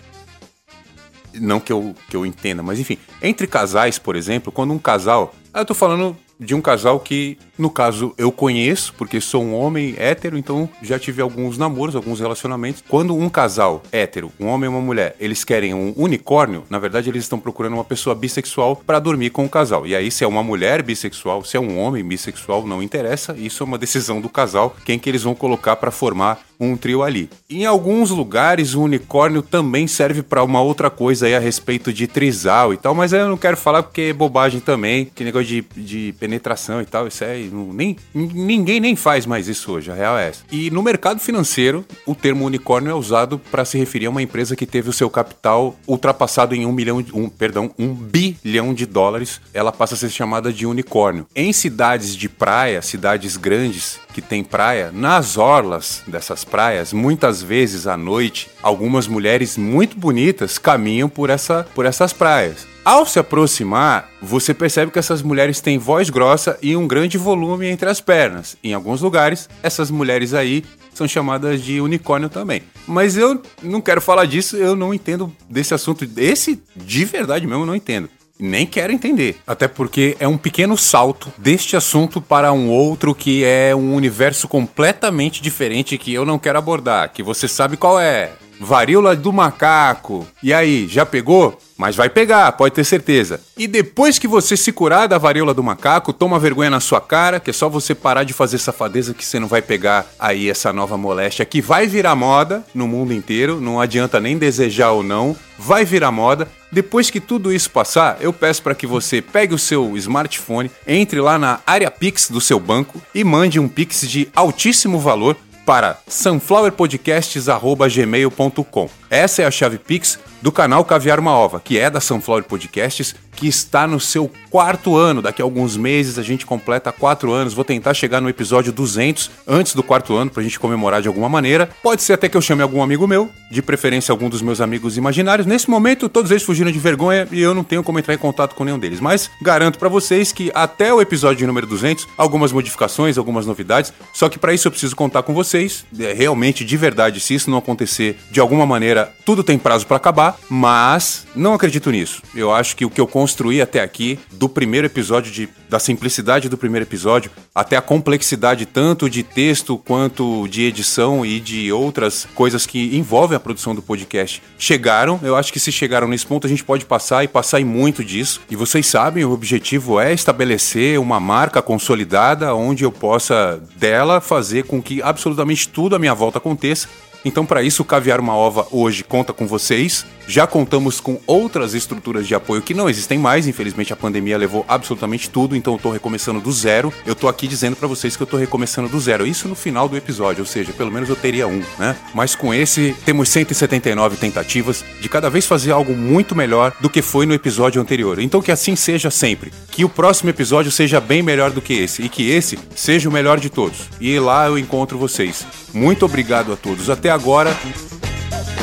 não 1.35 1.59
que 1.59 1.71
eu, 1.71 1.95
que 2.09 2.15
eu 2.15 2.25
entenda, 2.25 2.63
mas 2.63 2.79
enfim, 2.79 2.97
entre 3.21 3.47
casais, 3.47 3.97
por 3.97 4.15
exemplo, 4.15 4.51
quando 4.51 4.73
um 4.73 4.79
casal. 4.79 5.33
Ah, 5.53 5.61
eu 5.61 5.65
tô 5.65 5.73
falando 5.73 6.17
de 6.39 6.53
um 6.53 6.61
casal 6.61 6.99
que, 6.99 7.37
no 7.57 7.69
caso, 7.69 8.13
eu 8.17 8.31
conheço, 8.31 8.93
porque 8.97 9.21
sou 9.21 9.43
um 9.43 9.55
homem 9.55 9.95
hétero, 9.97 10.37
então 10.37 10.69
já 10.81 10.99
tive 10.99 11.21
alguns 11.21 11.57
namoros, 11.57 11.95
alguns 11.95 12.19
relacionamentos. 12.19 12.83
Quando 12.87 13.15
um 13.15 13.29
casal 13.29 13.81
hétero, 13.91 14.31
um 14.39 14.47
homem 14.47 14.65
e 14.65 14.73
uma 14.73 14.81
mulher, 14.81 15.15
eles 15.19 15.43
querem 15.43 15.73
um 15.73 15.93
unicórnio, 15.95 16.63
na 16.69 16.79
verdade 16.79 17.09
eles 17.09 17.23
estão 17.23 17.39
procurando 17.39 17.73
uma 17.73 17.83
pessoa 17.83 18.15
bissexual 18.15 18.75
para 18.75 18.99
dormir 18.99 19.29
com 19.29 19.45
o 19.45 19.49
casal. 19.49 19.85
E 19.87 19.95
aí, 19.95 20.11
se 20.11 20.23
é 20.23 20.27
uma 20.27 20.43
mulher 20.43 20.81
bissexual, 20.81 21.43
se 21.43 21.57
é 21.57 21.59
um 21.59 21.79
homem 21.79 22.03
bissexual, 22.03 22.65
não 22.65 22.81
interessa, 22.83 23.35
isso 23.37 23.63
é 23.63 23.65
uma 23.65 23.77
decisão 23.77 24.19
do 24.19 24.29
casal, 24.29 24.75
quem 24.85 24.99
que 24.99 25.09
eles 25.09 25.23
vão 25.23 25.35
colocar 25.35 25.75
para 25.75 25.91
formar 25.91 26.39
um 26.63 26.77
trio 26.77 27.03
ali. 27.03 27.29
Em 27.49 27.65
alguns 27.65 28.09
lugares, 28.09 28.73
o 28.73 28.81
unicórnio 28.81 29.41
também 29.41 29.87
serve 29.87 30.21
para 30.21 30.43
uma 30.43 30.61
outra 30.61 30.89
coisa 30.89 31.25
aí 31.25 31.35
a 31.35 31.39
respeito 31.39 31.91
de 31.93 32.07
trisal 32.07 32.73
e 32.73 32.77
tal, 32.77 32.93
mas 32.95 33.13
eu 33.13 33.27
não 33.27 33.37
quero 33.37 33.57
falar 33.57 33.83
porque 33.83 34.01
é 34.01 34.13
bobagem 34.13 34.59
também, 34.59 35.05
que 35.13 35.23
negócio 35.23 35.47
de, 35.47 35.65
de 35.75 36.13
penetração 36.19 36.81
e 36.81 36.85
tal, 36.85 37.07
isso 37.07 37.23
aí, 37.23 37.49
não- 37.51 37.73
nem, 37.73 37.95
ninguém 38.13 38.79
nem 38.79 38.95
faz 38.95 39.25
mais 39.25 39.47
isso 39.47 39.71
hoje, 39.71 39.91
a 39.91 39.95
real 39.95 40.17
é 40.17 40.29
essa. 40.29 40.43
E 40.51 40.69
no 40.71 40.81
mercado 40.83 41.19
financeiro, 41.19 41.85
o 42.05 42.15
termo 42.15 42.45
unicórnio 42.45 42.91
é 42.91 42.93
usado 42.95 43.39
para 43.51 43.65
se 43.65 43.77
referir 43.77 44.05
a 44.05 44.09
uma 44.09 44.21
empresa 44.21 44.55
que 44.55 44.65
teve 44.65 44.89
o 44.89 44.93
seu 44.93 45.09
capital 45.09 45.75
ultrapassado 45.87 46.55
em 46.55 46.65
um 46.65 46.71
milhão, 46.71 47.01
de- 47.01 47.13
um, 47.15 47.29
perdão, 47.29 47.71
um 47.77 47.93
bilhão 47.93 48.73
de 48.73 48.85
dólares, 48.85 49.41
ela 49.53 49.71
passa 49.71 49.95
a 49.95 49.97
ser 49.97 50.09
chamada 50.09 50.51
de 50.53 50.65
unicórnio. 50.65 51.25
Em 51.35 51.51
cidades 51.53 52.15
de 52.15 52.29
praia, 52.29 52.81
cidades 52.81 53.37
grandes 53.37 53.99
que 54.13 54.21
tem 54.21 54.43
praia, 54.43 54.91
nas 54.93 55.37
orlas 55.37 56.03
dessas 56.07 56.43
praias, 56.43 56.93
muitas 56.93 57.41
vezes 57.41 57.87
à 57.87 57.97
noite, 57.97 58.49
algumas 58.61 59.07
mulheres 59.07 59.57
muito 59.57 59.97
bonitas 59.97 60.57
caminham 60.57 61.09
por, 61.09 61.29
essa, 61.29 61.67
por 61.75 61.85
essas 61.85 62.13
praias. 62.13 62.65
Ao 62.85 63.05
se 63.05 63.17
aproximar, 63.17 64.09
você 64.21 64.53
percebe 64.53 64.91
que 64.91 64.99
essas 64.99 65.21
mulheres 65.21 65.61
têm 65.61 65.77
voz 65.77 66.09
grossa 66.09 66.57
e 66.61 66.75
um 66.75 66.85
grande 66.85 67.17
volume 67.17 67.67
entre 67.67 67.89
as 67.89 68.01
pernas. 68.01 68.57
Em 68.63 68.73
alguns 68.73 69.01
lugares, 69.01 69.49
essas 69.63 69.89
mulheres 69.89 70.33
aí 70.33 70.63
são 70.93 71.07
chamadas 71.07 71.61
de 71.61 71.79
unicórnio 71.81 72.29
também. 72.29 72.63
Mas 72.87 73.17
eu 73.17 73.41
não 73.61 73.81
quero 73.81 74.01
falar 74.01 74.25
disso, 74.25 74.57
eu 74.57 74.75
não 74.75 74.93
entendo 74.93 75.33
desse 75.49 75.73
assunto. 75.73 76.07
Esse, 76.17 76.61
de 76.75 77.05
verdade 77.05 77.47
mesmo, 77.47 77.63
eu 77.63 77.67
não 77.67 77.75
entendo. 77.75 78.09
Nem 78.39 78.65
quero 78.65 78.91
entender. 78.91 79.37
Até 79.45 79.67
porque 79.67 80.17
é 80.19 80.27
um 80.27 80.37
pequeno 80.37 80.77
salto 80.77 81.31
deste 81.37 81.75
assunto 81.75 82.19
para 82.19 82.51
um 82.51 82.69
outro 82.69 83.13
que 83.13 83.43
é 83.43 83.75
um 83.75 83.93
universo 83.93 84.47
completamente 84.47 85.41
diferente 85.41 85.97
que 85.97 86.13
eu 86.13 86.25
não 86.25 86.39
quero 86.39 86.57
abordar. 86.57 87.11
Que 87.11 87.23
você 87.23 87.47
sabe 87.47 87.77
qual 87.77 87.99
é. 87.99 88.31
Varíola 88.59 89.15
do 89.15 89.33
macaco. 89.33 90.25
E 90.41 90.53
aí, 90.53 90.87
já 90.87 91.05
pegou? 91.05 91.57
Mas 91.77 91.95
vai 91.95 92.09
pegar, 92.09 92.51
pode 92.53 92.75
ter 92.75 92.83
certeza. 92.83 93.41
E 93.57 93.67
depois 93.67 94.19
que 94.19 94.27
você 94.27 94.55
se 94.55 94.71
curar 94.71 95.07
da 95.07 95.17
varíola 95.17 95.53
do 95.53 95.63
macaco, 95.63 96.13
toma 96.13 96.39
vergonha 96.39 96.69
na 96.69 96.79
sua 96.79 97.01
cara, 97.01 97.39
que 97.39 97.49
é 97.49 97.53
só 97.53 97.67
você 97.67 97.95
parar 97.95 98.23
de 98.23 98.31
fazer 98.31 98.57
safadeza 98.57 99.13
que 99.13 99.25
você 99.25 99.39
não 99.39 99.47
vai 99.47 99.61
pegar 99.61 100.05
aí 100.19 100.49
essa 100.49 100.71
nova 100.71 100.97
moléstia 100.97 101.45
que 101.45 101.61
vai 101.61 101.87
virar 101.87 102.15
moda 102.15 102.63
no 102.73 102.87
mundo 102.87 103.11
inteiro, 103.11 103.59
não 103.59 103.81
adianta 103.81 104.19
nem 104.19 104.37
desejar 104.37 104.91
ou 104.91 105.03
não, 105.03 105.35
vai 105.57 105.83
virar 105.83 106.11
moda. 106.11 106.47
Depois 106.71 107.09
que 107.09 107.19
tudo 107.19 107.51
isso 107.51 107.69
passar, 107.69 108.17
eu 108.19 108.31
peço 108.31 108.63
para 108.63 108.75
que 108.75 108.87
você 108.87 109.21
pegue 109.21 109.53
o 109.53 109.59
seu 109.59 109.95
smartphone, 109.97 110.71
entre 110.87 111.19
lá 111.19 111.37
na 111.37 111.59
área 111.65 111.91
Pix 111.91 112.29
do 112.29 112.41
seu 112.41 112.59
banco 112.59 113.01
e 113.13 113.23
mande 113.23 113.59
um 113.59 113.67
Pix 113.67 114.07
de 114.07 114.29
altíssimo 114.35 114.99
valor 114.99 115.35
para 115.65 115.97
sunflowerpodcasts.gmail.com. 116.07 118.89
Essa 119.09 119.41
é 119.41 119.45
a 119.45 119.51
chave 119.51 119.77
Pix 119.77 120.19
do 120.41 120.51
canal 120.51 120.83
Caviar 120.83 121.19
uma 121.19 121.31
Ova, 121.31 121.59
que 121.59 121.79
é 121.79 121.89
da 121.89 122.01
Sunflower 122.01 122.43
Podcasts, 122.43 123.15
que 123.43 123.49
está 123.49 123.85
no 123.85 123.99
seu 123.99 124.31
quarto 124.49 124.95
ano. 124.95 125.21
Daqui 125.21 125.41
a 125.41 125.45
alguns 125.45 125.75
meses 125.75 126.17
a 126.17 126.23
gente 126.23 126.45
completa 126.45 126.93
quatro 126.93 127.33
anos. 127.33 127.53
Vou 127.53 127.65
tentar 127.65 127.93
chegar 127.93 128.21
no 128.21 128.29
episódio 128.29 128.71
200 128.71 129.29
antes 129.45 129.75
do 129.75 129.83
quarto 129.83 130.15
ano 130.15 130.31
pra 130.31 130.41
gente 130.41 130.57
comemorar 130.57 131.01
de 131.01 131.09
alguma 131.09 131.27
maneira. 131.27 131.69
Pode 131.83 132.01
ser 132.03 132.13
até 132.13 132.29
que 132.29 132.37
eu 132.37 132.41
chame 132.41 132.61
algum 132.61 132.81
amigo 132.81 133.05
meu, 133.05 133.29
de 133.51 133.61
preferência 133.61 134.13
algum 134.13 134.29
dos 134.29 134.41
meus 134.41 134.61
amigos 134.61 134.95
imaginários. 134.95 135.45
Nesse 135.45 135.69
momento, 135.69 136.07
todos 136.07 136.31
eles 136.31 136.43
fugiram 136.43 136.71
de 136.71 136.79
vergonha 136.79 137.27
e 137.33 137.41
eu 137.41 137.53
não 137.53 137.65
tenho 137.65 137.83
como 137.83 137.99
entrar 137.99 138.13
em 138.13 138.17
contato 138.17 138.55
com 138.55 138.63
nenhum 138.63 138.79
deles. 138.79 139.01
Mas 139.01 139.29
garanto 139.41 139.77
pra 139.77 139.89
vocês 139.89 140.31
que 140.31 140.49
até 140.55 140.93
o 140.93 141.01
episódio 141.01 141.45
número 141.45 141.67
200, 141.67 142.07
algumas 142.17 142.53
modificações, 142.53 143.17
algumas 143.17 143.45
novidades. 143.45 143.91
Só 144.13 144.29
que 144.29 144.39
pra 144.39 144.53
isso 144.53 144.69
eu 144.69 144.71
preciso 144.71 144.95
contar 144.95 145.23
com 145.23 145.33
vocês. 145.33 145.83
É, 145.99 146.13
realmente, 146.13 146.63
de 146.63 146.77
verdade, 146.77 147.19
se 147.19 147.33
isso 147.33 147.51
não 147.51 147.57
acontecer 147.57 148.17
de 148.31 148.39
alguma 148.39 148.65
maneira, 148.65 149.11
tudo 149.25 149.43
tem 149.43 149.57
prazo 149.57 149.85
pra 149.85 149.97
acabar. 149.97 150.37
Mas 150.49 151.25
não 151.35 151.53
acredito 151.53 151.91
nisso. 151.91 152.21
Eu 152.33 152.53
acho 152.53 152.77
que 152.77 152.85
o 152.85 152.89
que 152.89 153.01
eu 153.01 153.07
construí 153.33 153.61
até 153.61 153.81
aqui, 153.81 154.19
do 154.31 154.47
primeiro 154.47 154.85
episódio, 154.85 155.31
de, 155.31 155.49
da 155.67 155.79
simplicidade 155.79 156.47
do 156.47 156.55
primeiro 156.55 156.85
episódio, 156.85 157.31
até 157.53 157.75
a 157.75 157.81
complexidade 157.81 158.67
tanto 158.67 159.09
de 159.09 159.23
texto 159.23 159.75
quanto 159.75 160.47
de 160.47 160.61
edição 160.61 161.25
e 161.25 161.39
de 161.39 161.71
outras 161.71 162.27
coisas 162.35 162.67
que 162.67 162.95
envolvem 162.95 163.35
a 163.35 163.39
produção 163.39 163.73
do 163.73 163.81
podcast, 163.81 164.43
chegaram. 164.59 165.19
Eu 165.23 165.35
acho 165.35 165.51
que 165.51 165.59
se 165.59 165.71
chegaram 165.71 166.07
nesse 166.07 166.27
ponto, 166.27 166.45
a 166.45 166.49
gente 166.49 166.63
pode 166.63 166.85
passar 166.85 167.23
e 167.23 167.27
passar 167.27 167.59
em 167.59 167.65
muito 167.65 168.03
disso. 168.03 168.39
E 168.51 168.55
vocês 168.55 168.85
sabem, 168.85 169.25
o 169.25 169.31
objetivo 169.31 169.99
é 169.99 170.13
estabelecer 170.13 170.99
uma 170.99 171.19
marca 171.19 171.59
consolidada 171.59 172.53
onde 172.53 172.83
eu 172.83 172.91
possa 172.91 173.59
dela 173.75 174.21
fazer 174.21 174.65
com 174.65 174.79
que 174.79 175.01
absolutamente 175.01 175.67
tudo 175.67 175.95
à 175.95 175.99
minha 175.99 176.13
volta 176.13 176.37
aconteça 176.37 176.87
então, 177.25 177.45
para 177.45 177.63
isso, 177.63 177.81
o 177.81 177.85
Caviar 177.85 178.19
Uma 178.19 178.35
Ova 178.35 178.67
hoje 178.71 179.03
conta 179.03 179.31
com 179.31 179.47
vocês. 179.47 180.05
Já 180.27 180.47
contamos 180.47 180.99
com 180.99 181.19
outras 181.27 181.73
estruturas 181.73 182.27
de 182.27 182.35
apoio 182.35 182.61
que 182.61 182.73
não 182.73 182.89
existem 182.89 183.17
mais. 183.17 183.47
Infelizmente, 183.47 183.93
a 183.93 183.95
pandemia 183.95 184.37
levou 184.37 184.65
absolutamente 184.67 185.29
tudo. 185.29 185.55
Então, 185.55 185.73
eu 185.73 185.79
tô 185.79 185.91
recomeçando 185.91 186.39
do 186.39 186.51
zero. 186.51 186.93
Eu 187.05 187.15
tô 187.15 187.27
aqui 187.27 187.47
dizendo 187.47 187.75
para 187.75 187.87
vocês 187.87 188.15
que 188.15 188.23
eu 188.23 188.27
tô 188.27 188.37
recomeçando 188.37 188.89
do 188.89 188.99
zero. 188.99 189.25
Isso 189.25 189.47
no 189.47 189.55
final 189.55 189.87
do 189.87 189.97
episódio, 189.97 190.41
ou 190.41 190.45
seja, 190.47 190.73
pelo 190.73 190.91
menos 190.91 191.09
eu 191.09 191.15
teria 191.15 191.47
um, 191.47 191.61
né? 191.79 191.95
Mas 192.13 192.35
com 192.35 192.53
esse, 192.53 192.95
temos 193.05 193.29
179 193.29 194.17
tentativas 194.17 194.83
de 194.99 195.09
cada 195.09 195.29
vez 195.29 195.45
fazer 195.45 195.71
algo 195.71 195.95
muito 195.95 196.35
melhor 196.35 196.73
do 196.79 196.89
que 196.89 197.01
foi 197.01 197.25
no 197.25 197.33
episódio 197.33 197.81
anterior. 197.81 198.19
Então, 198.19 198.41
que 198.41 198.51
assim 198.51 198.75
seja 198.75 199.09
sempre. 199.09 199.51
Que 199.73 199.83
o 199.83 199.89
próximo 199.89 200.29
episódio 200.29 200.71
seja 200.71 201.01
bem 201.01 201.23
melhor 201.23 201.49
do 201.49 201.59
que 201.61 201.73
esse. 201.73 202.03
E 202.03 202.09
que 202.09 202.29
esse 202.29 202.59
seja 202.75 203.09
o 203.09 203.11
melhor 203.11 203.39
de 203.39 203.49
todos. 203.49 203.89
E 203.99 204.19
lá 204.19 204.45
eu 204.45 204.57
encontro 204.57 204.99
vocês. 204.99 205.45
Muito 205.73 206.05
obrigado 206.05 206.53
a 206.53 206.55
todos. 206.55 206.89
Até 206.91 207.09
agora. 207.09 207.51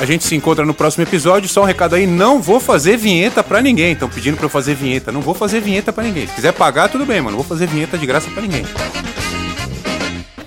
A 0.00 0.04
gente 0.06 0.24
se 0.24 0.34
encontra 0.36 0.64
no 0.64 0.72
próximo 0.72 1.02
episódio. 1.02 1.48
Só 1.48 1.62
um 1.62 1.64
recado 1.66 1.96
aí: 1.96 2.06
não 2.06 2.40
vou 2.40 2.60
fazer 2.60 2.96
vinheta 2.96 3.42
pra 3.42 3.60
ninguém. 3.60 3.92
Estão 3.92 4.08
pedindo 4.08 4.36
pra 4.36 4.46
eu 4.46 4.50
fazer 4.50 4.74
vinheta. 4.74 5.10
Não 5.10 5.20
vou 5.20 5.34
fazer 5.34 5.60
vinheta 5.60 5.92
pra 5.92 6.04
ninguém. 6.04 6.28
Se 6.28 6.34
quiser 6.34 6.52
pagar, 6.52 6.88
tudo 6.88 7.04
bem, 7.04 7.20
mano. 7.20 7.36
Não 7.36 7.42
vou 7.42 7.48
fazer 7.48 7.66
vinheta 7.66 7.98
de 7.98 8.06
graça 8.06 8.30
pra 8.30 8.40
ninguém. 8.40 8.62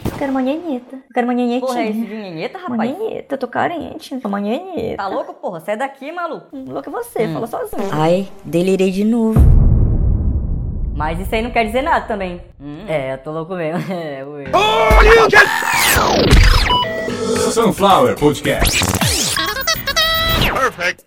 Eu 0.06 0.12
quero 0.18 0.32
uma 0.32 0.42
nhenheta. 0.42 0.96
Eu 0.96 1.14
quero 1.14 1.28
uma 1.28 1.34
nhenhetinha. 1.34 1.60
Porra, 1.68 1.82
é 1.82 1.90
esse 1.90 2.00
de 2.00 2.16
nhenheta, 2.16 2.58
Uma 2.60 2.70
rapaz? 2.70 2.98
nhenheta, 2.98 3.36
eu 3.36 3.38
tô 3.38 3.48
carente. 3.50 4.18
Uma 4.24 4.40
nhenheta. 4.40 4.96
Tá 5.04 5.10
louco, 5.10 5.34
porra? 5.34 5.60
Sai 5.60 5.76
daqui, 5.76 6.10
maluco. 6.10 6.48
Louco 6.54 6.90
é 6.90 6.92
você, 6.94 7.28
fala 7.34 7.48
sozinho. 7.48 7.90
Ai, 7.92 8.30
delirei 8.46 8.92
de 8.92 9.04
novo. 9.04 9.73
Mas 10.96 11.20
isso 11.20 11.34
aí 11.34 11.42
não 11.42 11.52
quer 11.52 11.66
dizer 11.66 11.82
nada 11.82 12.06
também. 12.06 12.42
É, 12.88 13.14
eu 13.14 13.18
tô 13.18 13.32
louco 13.32 13.56
mesmo. 13.56 13.84
É, 13.94 14.24
ui. 14.24 14.46
Sunflower 17.52 18.16
Podcast. 18.18 18.80
Perfect. 20.54 21.04